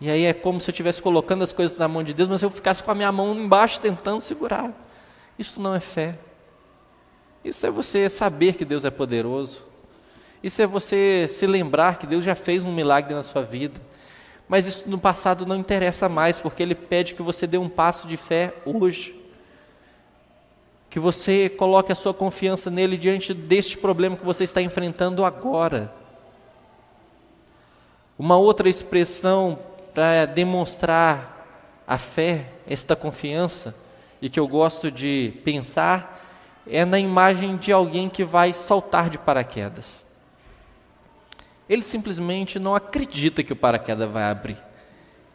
E 0.00 0.08
aí 0.08 0.24
é 0.24 0.32
como 0.32 0.60
se 0.60 0.70
eu 0.70 0.72
estivesse 0.72 1.02
colocando 1.02 1.42
as 1.42 1.52
coisas 1.52 1.76
na 1.76 1.88
mão 1.88 2.04
de 2.04 2.14
Deus, 2.14 2.28
mas 2.28 2.42
eu 2.42 2.48
ficasse 2.48 2.80
com 2.80 2.92
a 2.92 2.94
minha 2.94 3.10
mão 3.10 3.34
embaixo 3.34 3.80
tentando 3.80 4.20
segurar. 4.20 4.72
Isso 5.36 5.60
não 5.60 5.74
é 5.74 5.80
fé. 5.80 6.16
Isso 7.44 7.66
é 7.66 7.70
você 7.72 8.08
saber 8.08 8.54
que 8.54 8.64
Deus 8.64 8.84
é 8.84 8.90
poderoso. 8.90 9.64
Isso 10.40 10.62
é 10.62 10.66
você 10.66 11.26
se 11.28 11.44
lembrar 11.44 11.98
que 11.98 12.06
Deus 12.06 12.22
já 12.22 12.36
fez 12.36 12.64
um 12.64 12.72
milagre 12.72 13.14
na 13.14 13.24
sua 13.24 13.42
vida. 13.42 13.80
Mas 14.48 14.68
isso 14.68 14.88
no 14.88 14.98
passado 14.98 15.44
não 15.44 15.56
interessa 15.56 16.08
mais, 16.08 16.38
porque 16.38 16.62
ele 16.62 16.76
pede 16.76 17.14
que 17.14 17.22
você 17.22 17.48
dê 17.48 17.58
um 17.58 17.68
passo 17.68 18.06
de 18.06 18.16
fé 18.16 18.54
hoje. 18.64 19.17
Que 20.90 20.98
você 20.98 21.48
coloque 21.48 21.92
a 21.92 21.94
sua 21.94 22.14
confiança 22.14 22.70
nele 22.70 22.96
diante 22.96 23.34
deste 23.34 23.76
problema 23.76 24.16
que 24.16 24.24
você 24.24 24.44
está 24.44 24.62
enfrentando 24.62 25.24
agora. 25.24 25.92
Uma 28.18 28.36
outra 28.36 28.68
expressão 28.68 29.58
para 29.94 30.26
demonstrar 30.26 31.82
a 31.86 31.96
fé, 31.96 32.46
esta 32.66 32.94
confiança, 32.94 33.74
e 34.20 34.28
que 34.28 34.38
eu 34.38 34.48
gosto 34.48 34.90
de 34.90 35.34
pensar, 35.44 36.18
é 36.66 36.84
na 36.84 36.98
imagem 36.98 37.56
de 37.56 37.72
alguém 37.72 38.08
que 38.08 38.24
vai 38.24 38.52
saltar 38.52 39.08
de 39.08 39.18
paraquedas. 39.18 40.04
Ele 41.68 41.82
simplesmente 41.82 42.58
não 42.58 42.74
acredita 42.74 43.42
que 43.42 43.52
o 43.52 43.56
paraquedas 43.56 44.10
vai 44.10 44.24
abrir. 44.24 44.58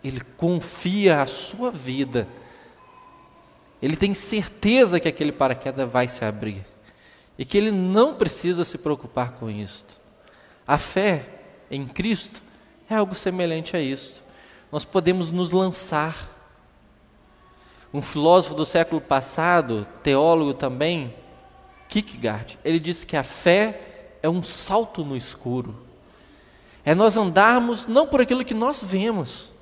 Ele 0.03 0.21
confia 0.35 1.21
a 1.21 1.25
sua 1.25 1.71
vida. 1.71 2.27
Ele 3.83 3.97
tem 3.97 4.13
certeza 4.13 4.97
que 4.97 5.09
aquele 5.09 5.33
paraquedas 5.33 5.91
vai 5.91 6.07
se 6.07 6.23
abrir. 6.23 6.65
E 7.37 7.43
que 7.43 7.57
ele 7.57 7.69
não 7.69 8.15
precisa 8.15 8.63
se 8.63 8.77
preocupar 8.77 9.33
com 9.33 9.49
isto. 9.49 9.99
A 10.65 10.77
fé 10.77 11.25
em 11.69 11.85
Cristo 11.85 12.41
é 12.89 12.95
algo 12.95 13.13
semelhante 13.13 13.75
a 13.75 13.81
isso. 13.81 14.23
Nós 14.71 14.85
podemos 14.85 15.29
nos 15.29 15.51
lançar. 15.51 16.31
Um 17.93 18.01
filósofo 18.01 18.55
do 18.55 18.63
século 18.63 19.01
passado, 19.01 19.85
teólogo 20.01 20.53
também, 20.53 21.13
Kierkegaard, 21.89 22.57
ele 22.63 22.79
disse 22.79 23.05
que 23.05 23.17
a 23.17 23.21
fé 23.21 24.15
é 24.23 24.29
um 24.29 24.41
salto 24.41 25.03
no 25.03 25.17
escuro. 25.17 25.75
É 26.85 26.95
nós 26.95 27.17
andarmos 27.17 27.85
não 27.85 28.07
por 28.07 28.21
aquilo 28.21 28.45
que 28.45 28.53
nós 28.53 28.81
vemos, 28.81 29.53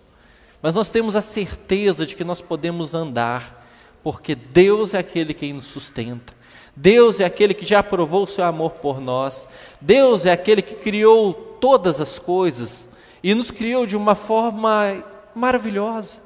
mas 0.61 0.75
nós 0.75 0.91
temos 0.91 1.15
a 1.15 1.21
certeza 1.21 2.05
de 2.05 2.15
que 2.15 2.23
nós 2.23 2.39
podemos 2.39 2.93
andar, 2.93 3.60
porque 4.03 4.35
Deus 4.35 4.93
é 4.93 4.99
aquele 4.99 5.33
que 5.33 5.51
nos 5.53 5.65
sustenta. 5.65 6.33
Deus 6.75 7.19
é 7.19 7.25
aquele 7.25 7.53
que 7.53 7.65
já 7.65 7.83
provou 7.83 8.23
o 8.23 8.27
seu 8.27 8.43
amor 8.43 8.71
por 8.71 8.99
nós. 8.99 9.47
Deus 9.79 10.25
é 10.25 10.31
aquele 10.31 10.61
que 10.61 10.75
criou 10.75 11.33
todas 11.33 11.99
as 11.99 12.17
coisas 12.17 12.89
e 13.23 13.35
nos 13.35 13.51
criou 13.51 13.85
de 13.85 13.95
uma 13.95 14.15
forma 14.15 15.03
maravilhosa. 15.35 16.19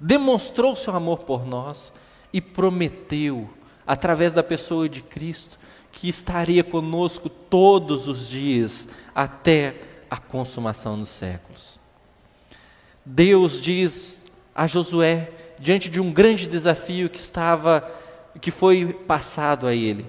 Demonstrou 0.00 0.72
o 0.72 0.76
seu 0.76 0.94
amor 0.94 1.18
por 1.18 1.46
nós 1.46 1.92
e 2.32 2.40
prometeu, 2.40 3.48
através 3.86 4.32
da 4.32 4.42
pessoa 4.42 4.88
de 4.88 5.02
Cristo, 5.02 5.58
que 5.92 6.08
estaria 6.08 6.64
conosco 6.64 7.28
todos 7.28 8.08
os 8.08 8.28
dias 8.28 8.88
até 9.14 9.76
a 10.10 10.16
consumação 10.16 10.98
dos 10.98 11.10
séculos. 11.10 11.78
Deus 13.04 13.60
diz 13.60 14.24
a 14.54 14.66
Josué, 14.66 15.30
diante 15.58 15.88
de 15.88 16.00
um 16.00 16.12
grande 16.12 16.46
desafio 16.46 17.08
que 17.08 17.18
estava, 17.18 17.88
que 18.40 18.50
foi 18.50 18.92
passado 19.06 19.66
a 19.66 19.74
ele. 19.74 20.06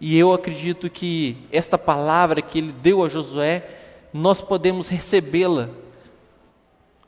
E 0.00 0.18
eu 0.18 0.32
acredito 0.32 0.88
que 0.88 1.36
esta 1.52 1.76
palavra 1.76 2.40
que 2.40 2.58
ele 2.58 2.72
deu 2.72 3.04
a 3.04 3.08
Josué, 3.08 3.68
nós 4.12 4.40
podemos 4.40 4.88
recebê-la 4.88 5.68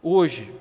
hoje. 0.03 0.53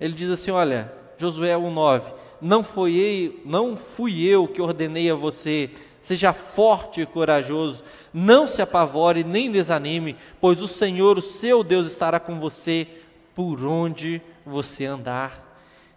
Ele 0.00 0.14
diz 0.14 0.30
assim: 0.30 0.50
Olha, 0.50 0.92
Josué 1.18 1.54
1,9: 1.54 2.02
não, 2.40 2.64
foi 2.64 2.94
eu, 2.94 3.40
não 3.44 3.76
fui 3.76 4.24
eu 4.24 4.48
que 4.48 4.62
ordenei 4.62 5.10
a 5.10 5.14
você 5.14 5.70
Seja 6.04 6.34
forte 6.34 7.00
e 7.00 7.06
corajoso, 7.06 7.82
não 8.12 8.46
se 8.46 8.60
apavore 8.60 9.24
nem 9.24 9.50
desanime, 9.50 10.18
pois 10.38 10.60
o 10.60 10.68
Senhor, 10.68 11.16
o 11.16 11.22
seu 11.22 11.64
Deus, 11.64 11.86
estará 11.86 12.20
com 12.20 12.38
você 12.38 12.86
por 13.34 13.64
onde 13.64 14.20
você 14.44 14.84
andar. 14.84 15.43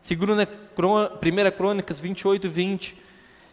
Segundo 0.01 0.33
1 0.33 1.51
Crônicas 1.57 1.99
28, 1.99 2.49
20. 2.49 2.95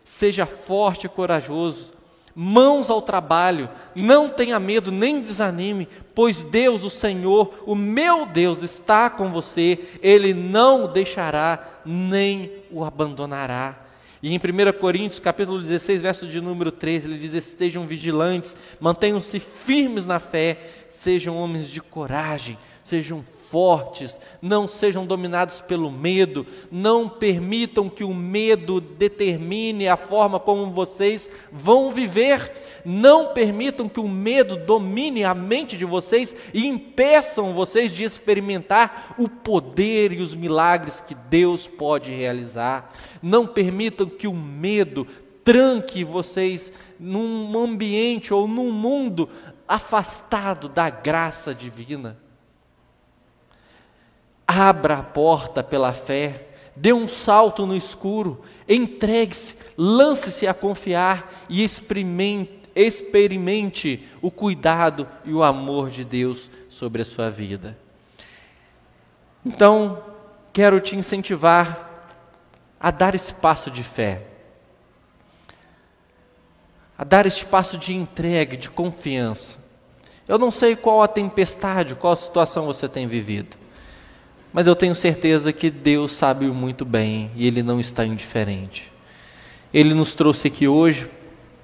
Seja 0.04 0.44
forte 0.44 1.07
e 1.07 1.09
corajoso, 1.09 1.92
mãos 2.35 2.90
ao 2.90 3.00
trabalho, 3.00 3.70
não 3.94 4.28
tenha 4.28 4.61
medo 4.61 4.92
nem 4.92 5.20
desanime, 5.20 5.88
pois 6.14 6.42
Deus, 6.42 6.83
o 6.85 6.90
Senhor, 6.90 7.62
o 7.64 7.74
meu 7.74 8.26
Deus, 8.26 8.62
está 8.62 9.09
com 9.09 9.30
você, 9.30 9.78
Ele 10.02 10.35
não 10.35 10.85
o 10.85 10.88
deixará 10.88 11.81
nem 11.87 12.52
o 12.71 12.85
abandonará. 12.85 13.85
E 14.23 14.35
em 14.35 14.38
1 14.38 14.79
Coríntios, 14.81 15.21
capítulo 15.21 15.60
16, 15.60 16.00
verso 16.00 16.27
de 16.27 16.40
número 16.40 16.73
13, 16.73 17.08
ele 17.08 17.18
diz: 17.18 17.35
Estejam 17.35 17.87
vigilantes, 17.87 18.56
mantenham-se 18.81 19.38
firmes 19.38 20.06
na 20.06 20.18
fé, 20.18 20.87
sejam 20.88 21.37
homens 21.37 21.68
de 21.68 21.83
coragem, 21.83 22.56
sejam 22.83 23.23
fortes, 23.55 24.21
não 24.42 24.67
sejam 24.67 25.07
dominados 25.07 25.61
pelo 25.61 25.88
medo, 25.88 26.44
não 26.73 27.09
permitam 27.09 27.88
que 27.88 28.02
o 28.02 28.13
medo 28.13 28.81
determine 28.81 29.87
a 29.87 29.96
forma 29.96 30.40
como 30.40 30.73
vocês 30.73 31.31
vão 31.52 31.92
viver, 31.92 32.50
não 32.85 33.33
permitam 33.33 33.88
que 33.88 34.00
o 34.00 34.09
medo 34.09 34.57
domine 34.57 35.23
a 35.23 35.33
mente 35.33 35.77
de 35.77 35.85
vocês 35.85 36.37
e 36.52 36.67
impeçam 36.67 37.55
vocês 37.55 37.92
de 37.92 38.02
experimentar 38.02 39.15
o 39.17 39.29
poder 39.29 40.13
e 40.13 40.21
os 40.21 40.35
milagres 40.35 41.00
que 41.00 41.15
Deus 41.15 41.69
pode 41.69 42.11
realizar. 42.11 42.92
Não 43.23 43.46
permitam 43.46 44.09
que 44.09 44.27
o 44.27 44.35
medo 44.35 45.07
tranque 45.44 46.02
vocês 46.02 46.73
num 46.98 47.57
ambiente 47.57 48.35
ou 48.35 48.48
num 48.48 48.73
mundo 48.73 49.29
afastado 49.69 50.69
da 50.69 50.90
graça 50.90 51.55
divina. 51.55 52.23
Abra 54.46 54.98
a 54.98 55.02
porta 55.02 55.62
pela 55.62 55.92
fé, 55.92 56.48
dê 56.76 56.92
um 56.92 57.08
salto 57.08 57.66
no 57.66 57.76
escuro, 57.76 58.42
entregue-se, 58.68 59.56
lance-se 59.76 60.46
a 60.46 60.54
confiar 60.54 61.44
e 61.48 61.62
experimente, 61.64 62.60
experimente 62.74 64.08
o 64.20 64.30
cuidado 64.30 65.08
e 65.24 65.32
o 65.32 65.42
amor 65.42 65.90
de 65.90 66.04
Deus 66.04 66.50
sobre 66.68 67.02
a 67.02 67.04
sua 67.04 67.30
vida. 67.30 67.78
Então, 69.44 70.02
quero 70.52 70.80
te 70.80 70.96
incentivar 70.96 72.08
a 72.80 72.90
dar 72.90 73.14
esse 73.14 73.32
passo 73.32 73.70
de 73.70 73.82
fé, 73.82 74.26
a 76.96 77.04
dar 77.04 77.26
este 77.26 77.44
passo 77.46 77.76
de 77.76 77.94
entrega, 77.94 78.56
de 78.56 78.70
confiança. 78.70 79.62
Eu 80.26 80.38
não 80.38 80.50
sei 80.50 80.74
qual 80.74 81.02
a 81.02 81.08
tempestade, 81.08 81.94
qual 81.94 82.12
a 82.12 82.16
situação 82.16 82.66
você 82.66 82.88
tem 82.88 83.06
vivido, 83.06 83.56
mas 84.55 84.69
eu 84.69 84.77
tenho 84.77 84.94
certeza 84.94 85.52
que 85.52 85.69
Deus 85.69 86.13
sabe 86.13 86.46
muito 86.46 86.85
bem 86.85 87.29
e 87.35 87.44
Ele 87.44 87.61
não 87.61 87.81
está 87.81 88.07
indiferente. 88.07 88.92
Ele 89.73 89.92
nos 89.94 90.15
trouxe 90.15 90.46
aqui 90.46 90.69
hoje 90.69 91.11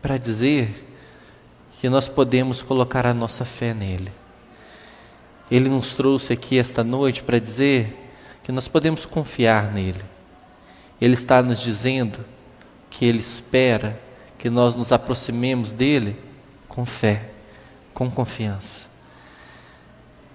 para 0.03 0.19
dizer 0.19 0.89
que 1.79 1.89
nós 1.89 2.09
podemos 2.09 2.63
colocar 2.65 3.07
a 3.07 3.15
nossa 3.15 3.45
fé 3.45 3.73
nele. 3.73 4.11
Ele 5.49 5.69
nos 5.69 5.95
trouxe 5.95 6.33
aqui 6.33 6.59
esta 6.59 6.83
noite 6.83 7.23
para 7.23 7.39
dizer 7.39 7.97
que 8.43 8.51
nós 8.51 8.67
podemos 8.67 9.07
confiar 9.07 9.71
nele. 9.71 10.03
Ele 11.01 11.15
está 11.15 11.41
nos 11.41 11.61
dizendo 11.61 12.19
que 12.91 13.05
ele 13.05 13.21
espera 13.21 14.01
que 14.37 14.51
nós 14.51 14.75
nos 14.75 14.91
aproximemos 14.91 15.73
dele 15.73 16.17
com 16.67 16.85
fé, 16.85 17.31
com 17.95 18.11
confiança, 18.11 18.89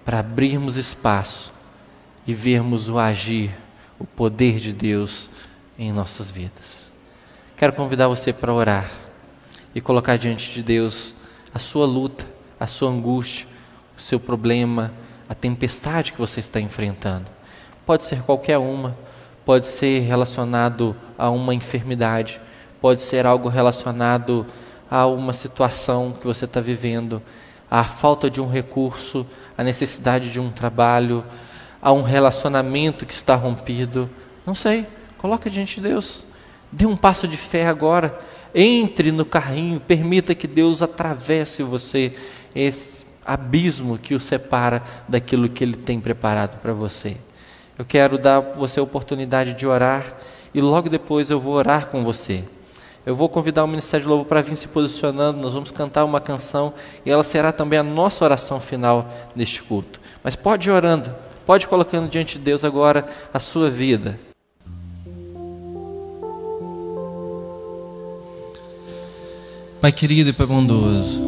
para 0.06 0.20
abrirmos 0.20 0.78
espaço 0.78 1.54
e 2.26 2.34
vermos 2.34 2.88
o 2.88 2.98
agir, 2.98 3.56
o 3.98 4.04
poder 4.04 4.58
de 4.58 4.72
Deus 4.72 5.30
em 5.78 5.92
nossas 5.92 6.30
vidas. 6.30 6.92
Quero 7.56 7.72
convidar 7.72 8.08
você 8.08 8.32
para 8.32 8.52
orar 8.52 8.90
e 9.74 9.80
colocar 9.80 10.16
diante 10.16 10.52
de 10.52 10.62
Deus 10.62 11.14
a 11.54 11.58
sua 11.58 11.86
luta, 11.86 12.26
a 12.58 12.66
sua 12.66 12.90
angústia, 12.90 13.46
o 13.96 14.00
seu 14.00 14.20
problema, 14.20 14.92
a 15.28 15.34
tempestade 15.34 16.12
que 16.12 16.18
você 16.18 16.40
está 16.40 16.60
enfrentando. 16.60 17.30
Pode 17.84 18.04
ser 18.04 18.22
qualquer 18.22 18.58
uma, 18.58 18.96
pode 19.44 19.66
ser 19.66 20.00
relacionado 20.00 20.96
a 21.16 21.30
uma 21.30 21.54
enfermidade, 21.54 22.40
pode 22.80 23.02
ser 23.02 23.24
algo 23.24 23.48
relacionado 23.48 24.46
a 24.90 25.06
uma 25.06 25.32
situação 25.32 26.12
que 26.20 26.26
você 26.26 26.44
está 26.44 26.60
vivendo, 26.60 27.22
a 27.70 27.84
falta 27.84 28.30
de 28.30 28.40
um 28.40 28.48
recurso, 28.48 29.26
a 29.56 29.64
necessidade 29.64 30.30
de 30.30 30.38
um 30.38 30.50
trabalho, 30.50 31.24
a 31.80 31.92
um 31.92 32.02
relacionamento 32.02 33.06
que 33.06 33.12
está 33.12 33.34
rompido. 33.34 34.08
Não 34.46 34.54
sei, 34.54 34.86
coloca 35.18 35.50
diante 35.50 35.76
de 35.76 35.88
Deus. 35.88 36.24
Dê 36.70 36.86
um 36.86 36.96
passo 36.96 37.26
de 37.28 37.36
fé 37.36 37.66
agora. 37.66 38.18
Entre 38.54 39.12
no 39.12 39.24
carrinho, 39.24 39.80
permita 39.80 40.34
que 40.34 40.46
Deus 40.46 40.82
atravesse 40.82 41.62
você 41.62 42.14
esse 42.54 43.06
abismo 43.24 43.98
que 43.98 44.14
o 44.14 44.20
separa 44.20 44.82
daquilo 45.08 45.48
que 45.48 45.64
Ele 45.64 45.76
tem 45.76 46.00
preparado 46.00 46.58
para 46.60 46.72
você. 46.72 47.16
Eu 47.78 47.84
quero 47.84 48.16
dar 48.16 48.40
você 48.40 48.80
a 48.80 48.82
oportunidade 48.82 49.52
de 49.52 49.66
orar 49.66 50.16
e 50.54 50.60
logo 50.60 50.88
depois 50.88 51.28
eu 51.28 51.38
vou 51.38 51.54
orar 51.54 51.88
com 51.88 52.02
você. 52.02 52.44
Eu 53.04 53.14
vou 53.14 53.28
convidar 53.28 53.62
o 53.62 53.68
Ministério 53.68 54.04
de 54.04 54.08
Louvor 54.08 54.26
para 54.26 54.42
vir 54.42 54.56
se 54.56 54.66
posicionando, 54.66 55.38
nós 55.38 55.54
vamos 55.54 55.70
cantar 55.70 56.04
uma 56.04 56.20
canção 56.20 56.72
e 57.04 57.10
ela 57.10 57.22
será 57.22 57.52
também 57.52 57.78
a 57.78 57.82
nossa 57.82 58.24
oração 58.24 58.58
final 58.58 59.08
neste 59.34 59.62
culto. 59.62 60.00
Mas 60.24 60.34
pode 60.34 60.68
ir 60.68 60.72
orando, 60.72 61.14
pode 61.46 61.68
colocando 61.68 62.10
diante 62.10 62.36
de 62.36 62.44
Deus 62.44 62.64
agora 62.64 63.08
a 63.32 63.38
sua 63.38 63.70
vida. 63.70 64.18
Pai 69.80 69.92
querido 69.92 70.30
e 70.30 70.32
Pai 70.32 70.46
bondoso, 70.46 71.20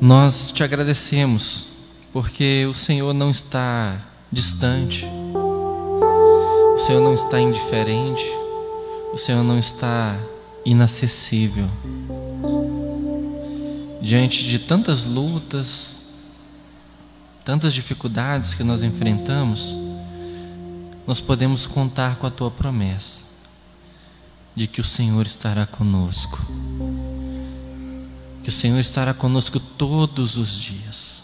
nós 0.00 0.50
te 0.50 0.64
agradecemos 0.64 1.68
porque 2.12 2.66
o 2.68 2.74
Senhor 2.74 3.14
não 3.14 3.30
está 3.30 4.00
distante, 4.32 5.06
o 5.34 6.78
Senhor 6.78 7.00
não 7.00 7.14
está 7.14 7.40
indiferente, 7.40 8.24
o 9.12 9.18
Senhor 9.18 9.44
não 9.44 9.58
está 9.58 10.18
inacessível. 10.64 11.68
Diante 14.00 14.44
de 14.44 14.58
tantas 14.58 15.04
lutas, 15.04 16.01
tantas 17.44 17.74
dificuldades 17.74 18.54
que 18.54 18.62
nós 18.62 18.82
enfrentamos, 18.82 19.76
nós 21.06 21.20
podemos 21.20 21.66
contar 21.66 22.16
com 22.16 22.26
a 22.26 22.30
tua 22.30 22.50
promessa 22.50 23.22
de 24.54 24.66
que 24.66 24.80
o 24.80 24.84
Senhor 24.84 25.26
estará 25.26 25.66
conosco. 25.66 26.40
Que 28.42 28.48
o 28.48 28.52
Senhor 28.52 28.78
estará 28.78 29.12
conosco 29.12 29.58
todos 29.58 30.36
os 30.36 30.54
dias. 30.54 31.22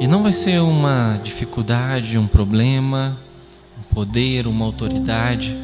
E 0.00 0.06
não 0.06 0.22
vai 0.22 0.32
ser 0.32 0.60
uma 0.60 1.20
dificuldade, 1.22 2.18
um 2.18 2.26
problema, 2.26 3.16
um 3.78 3.94
poder, 3.94 4.46
uma 4.46 4.64
autoridade 4.64 5.56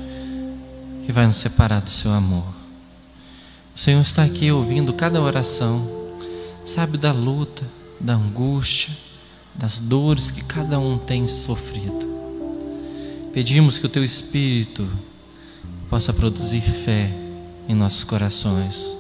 que 1.05 1.13
vai 1.13 1.27
nos 1.27 1.37
separar 1.37 1.81
do 1.81 1.91
seu 1.91 2.13
amor. 2.13 2.47
O 3.75 3.79
Senhor 3.79 4.01
está 4.01 4.23
aqui 4.23 4.51
ouvindo 4.53 4.93
cada 4.93 5.21
oração, 5.21 5.89
sabe 6.65 6.97
da 6.97 7.13
luta, 7.13 7.65
da 8.01 8.15
angústia, 8.15 8.97
das 9.55 9.79
dores 9.79 10.31
que 10.31 10.43
cada 10.43 10.79
um 10.81 10.97
tem 10.97 11.29
sofrido. 11.29 12.09
Pedimos 13.33 13.79
que 13.79 13.87
o 13.87 13.89
teu 13.89 14.03
Espírito 14.03 14.89
possa 15.89 16.13
produzir 16.13 16.63
fé 16.63 17.13
em 17.69 17.75
nossos 17.75 18.03
corações 18.03 18.97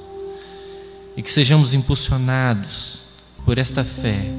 e 1.16 1.22
que 1.22 1.32
sejamos 1.32 1.74
impulsionados 1.74 3.02
por 3.44 3.58
esta 3.58 3.84
fé 3.84 4.30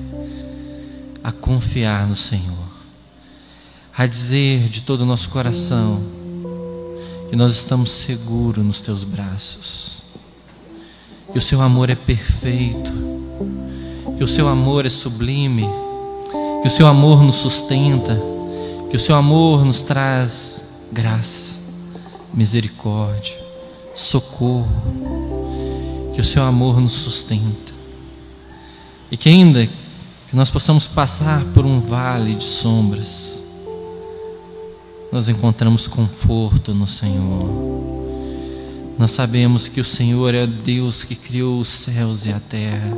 a 1.24 1.32
confiar 1.32 2.08
no 2.08 2.16
Senhor, 2.16 2.72
a 3.96 4.06
dizer 4.06 4.70
de 4.70 4.82
todo 4.82 5.02
o 5.02 5.06
nosso 5.06 5.30
coração 5.30 6.02
que 7.30 7.36
nós 7.36 7.54
estamos 7.54 7.92
seguros 7.92 8.66
nos 8.66 8.82
teus 8.82 9.04
braços, 9.04 10.02
que 11.32 11.38
o 11.38 11.42
seu 11.42 11.62
amor 11.62 11.90
é 11.90 11.96
perfeito, 11.96 12.92
que 14.18 14.24
o 14.24 14.28
seu 14.28 14.48
amor 14.48 14.86
é 14.86 14.90
sublime, 14.90 15.68
que 16.62 16.68
o 16.68 16.72
seu 16.72 16.88
amor 16.88 17.24
nos 17.24 17.36
sustenta 17.36 18.32
que 18.92 18.98
o 18.98 19.00
seu 19.00 19.16
amor 19.16 19.64
nos 19.64 19.82
traz 19.82 20.68
graça, 20.92 21.56
misericórdia, 22.34 23.40
socorro. 23.96 24.68
Que 26.14 26.20
o 26.20 26.24
seu 26.26 26.44
amor 26.44 26.82
nos 26.82 26.92
sustenta. 26.92 27.72
E 29.10 29.16
que 29.16 29.30
ainda 29.30 29.66
que 29.66 30.36
nós 30.36 30.50
possamos 30.50 30.90
passar 30.90 31.46
por 31.54 31.66
um 31.66 31.80
vale 31.80 32.36
de 32.36 32.44
sombras, 32.44 33.42
nós 35.10 35.30
encontramos 35.30 35.88
conforto 35.88 36.74
no 36.74 36.86
Senhor. 36.86 38.01
Nós 39.02 39.12
sabemos 39.12 39.68
que 39.68 39.82
o 39.82 39.86
Senhor 39.86 40.34
é 40.34 40.48
Deus 40.48 41.04
que 41.04 41.16
criou 41.16 41.60
os 41.60 41.68
céus 41.68 42.26
e 42.26 42.32
a 42.32 42.40
terra 42.40 42.96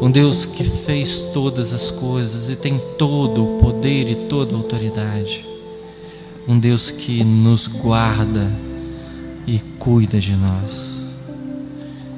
um 0.00 0.10
Deus 0.10 0.46
que 0.46 0.62
fez 0.62 1.22
todas 1.34 1.72
as 1.72 1.90
coisas 1.90 2.48
e 2.48 2.54
tem 2.54 2.80
todo 2.96 3.44
o 3.44 3.58
poder 3.58 4.08
e 4.08 4.14
toda 4.28 4.54
a 4.54 4.58
autoridade, 4.58 5.44
um 6.46 6.56
Deus 6.56 6.92
que 6.92 7.24
nos 7.24 7.66
guarda 7.66 8.48
e 9.44 9.58
cuida 9.78 10.20
de 10.20 10.36
nós. 10.36 11.08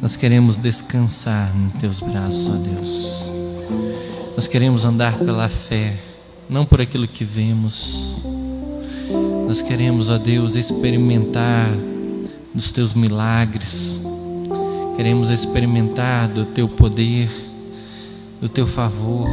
Nós 0.02 0.14
queremos 0.14 0.58
descansar 0.58 1.50
em 1.56 1.70
teus 1.78 2.00
braços, 2.00 2.50
ó 2.50 2.52
Deus. 2.52 3.30
Nós 4.36 4.46
queremos 4.46 4.84
andar 4.84 5.18
pela 5.18 5.48
fé, 5.48 5.98
não 6.50 6.66
por 6.66 6.82
aquilo 6.82 7.08
que 7.08 7.24
vemos. 7.24 8.14
Nós 9.48 9.62
queremos, 9.62 10.10
ó 10.10 10.18
Deus, 10.18 10.54
experimentar 10.54 11.70
dos 12.54 12.70
teus 12.72 12.94
milagres. 12.94 14.00
Queremos 14.96 15.30
experimentar 15.30 16.28
do 16.28 16.44
teu 16.44 16.68
poder 16.68 17.30
do 18.40 18.48
teu 18.48 18.66
favor. 18.66 19.28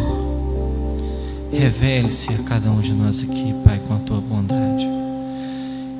Revele-se 1.52 2.30
a 2.34 2.38
cada 2.44 2.70
um 2.70 2.82
de 2.82 2.92
nós 2.92 3.24
aqui, 3.24 3.56
Pai, 3.64 3.80
com 3.88 3.96
a 3.96 4.00
tua 4.00 4.20
bondade. 4.20 4.86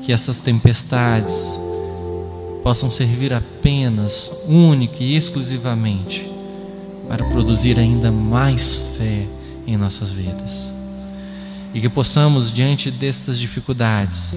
Que 0.02 0.12
essas 0.12 0.38
tempestades 0.38 1.34
possam 2.62 2.90
servir 2.90 3.32
apenas, 3.32 4.30
única 4.46 5.02
e 5.02 5.16
exclusivamente, 5.16 6.30
para 7.08 7.24
produzir 7.24 7.78
ainda 7.78 8.10
mais 8.10 8.84
fé 8.98 9.26
em 9.66 9.76
nossas 9.76 10.10
vidas. 10.10 10.72
E 11.72 11.80
que 11.80 11.88
possamos, 11.88 12.52
diante 12.52 12.90
destas 12.90 13.38
dificuldades, 13.38 14.34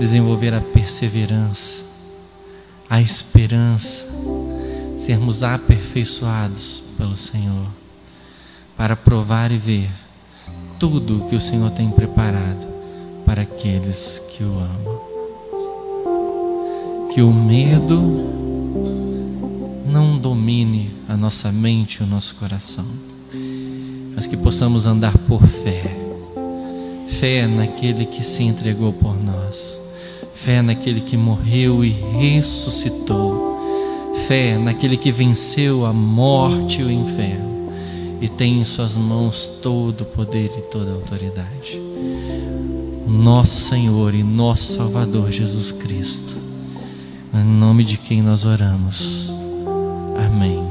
desenvolver 0.00 0.54
a 0.54 0.62
perseverança, 0.62 1.82
a 2.88 3.02
esperança, 3.02 4.06
sermos 4.96 5.42
aperfeiçoados 5.42 6.82
pelo 6.96 7.14
Senhor, 7.14 7.66
para 8.78 8.96
provar 8.96 9.52
e 9.52 9.58
ver 9.58 9.90
tudo 10.78 11.18
o 11.18 11.28
que 11.28 11.36
o 11.36 11.40
Senhor 11.40 11.70
tem 11.72 11.90
preparado 11.90 12.66
para 13.26 13.42
aqueles 13.42 14.22
que 14.30 14.42
o 14.42 14.58
amam. 14.58 15.10
que 17.14 17.20
o 17.22 17.32
medo 17.32 18.00
não 19.84 20.16
domine 20.16 20.94
a 21.08 21.16
nossa 21.16 21.50
mente 21.50 21.96
e 21.96 22.04
o 22.04 22.06
nosso 22.06 22.36
coração, 22.36 22.86
mas 24.14 24.26
que 24.26 24.36
possamos 24.36 24.86
andar 24.86 25.18
por 25.18 25.44
fé. 25.46 25.96
Fé 27.18 27.46
naquele 27.46 28.06
que 28.06 28.22
se 28.22 28.44
entregou 28.44 28.92
por 28.92 29.20
nós, 29.20 29.79
fé 30.40 30.62
naquele 30.62 31.02
que 31.02 31.18
morreu 31.18 31.84
e 31.84 31.90
ressuscitou, 31.90 33.58
fé 34.26 34.56
naquele 34.56 34.96
que 34.96 35.12
venceu 35.12 35.84
a 35.84 35.92
morte 35.92 36.80
e 36.80 36.84
o 36.84 36.90
inferno 36.90 37.50
e 38.22 38.28
tem 38.28 38.60
em 38.60 38.64
Suas 38.64 38.94
mãos 38.94 39.46
todo 39.62 40.02
o 40.02 40.04
poder 40.06 40.50
e 40.56 40.62
toda 40.62 40.90
a 40.90 40.94
autoridade. 40.94 41.80
Nosso 43.06 43.68
Senhor 43.68 44.14
e 44.14 44.22
nosso 44.22 44.76
Salvador 44.76 45.30
Jesus 45.30 45.72
Cristo, 45.72 46.34
em 47.34 47.44
nome 47.44 47.84
de 47.84 47.98
quem 47.98 48.22
nós 48.22 48.44
oramos. 48.44 49.30
Amém. 50.26 50.69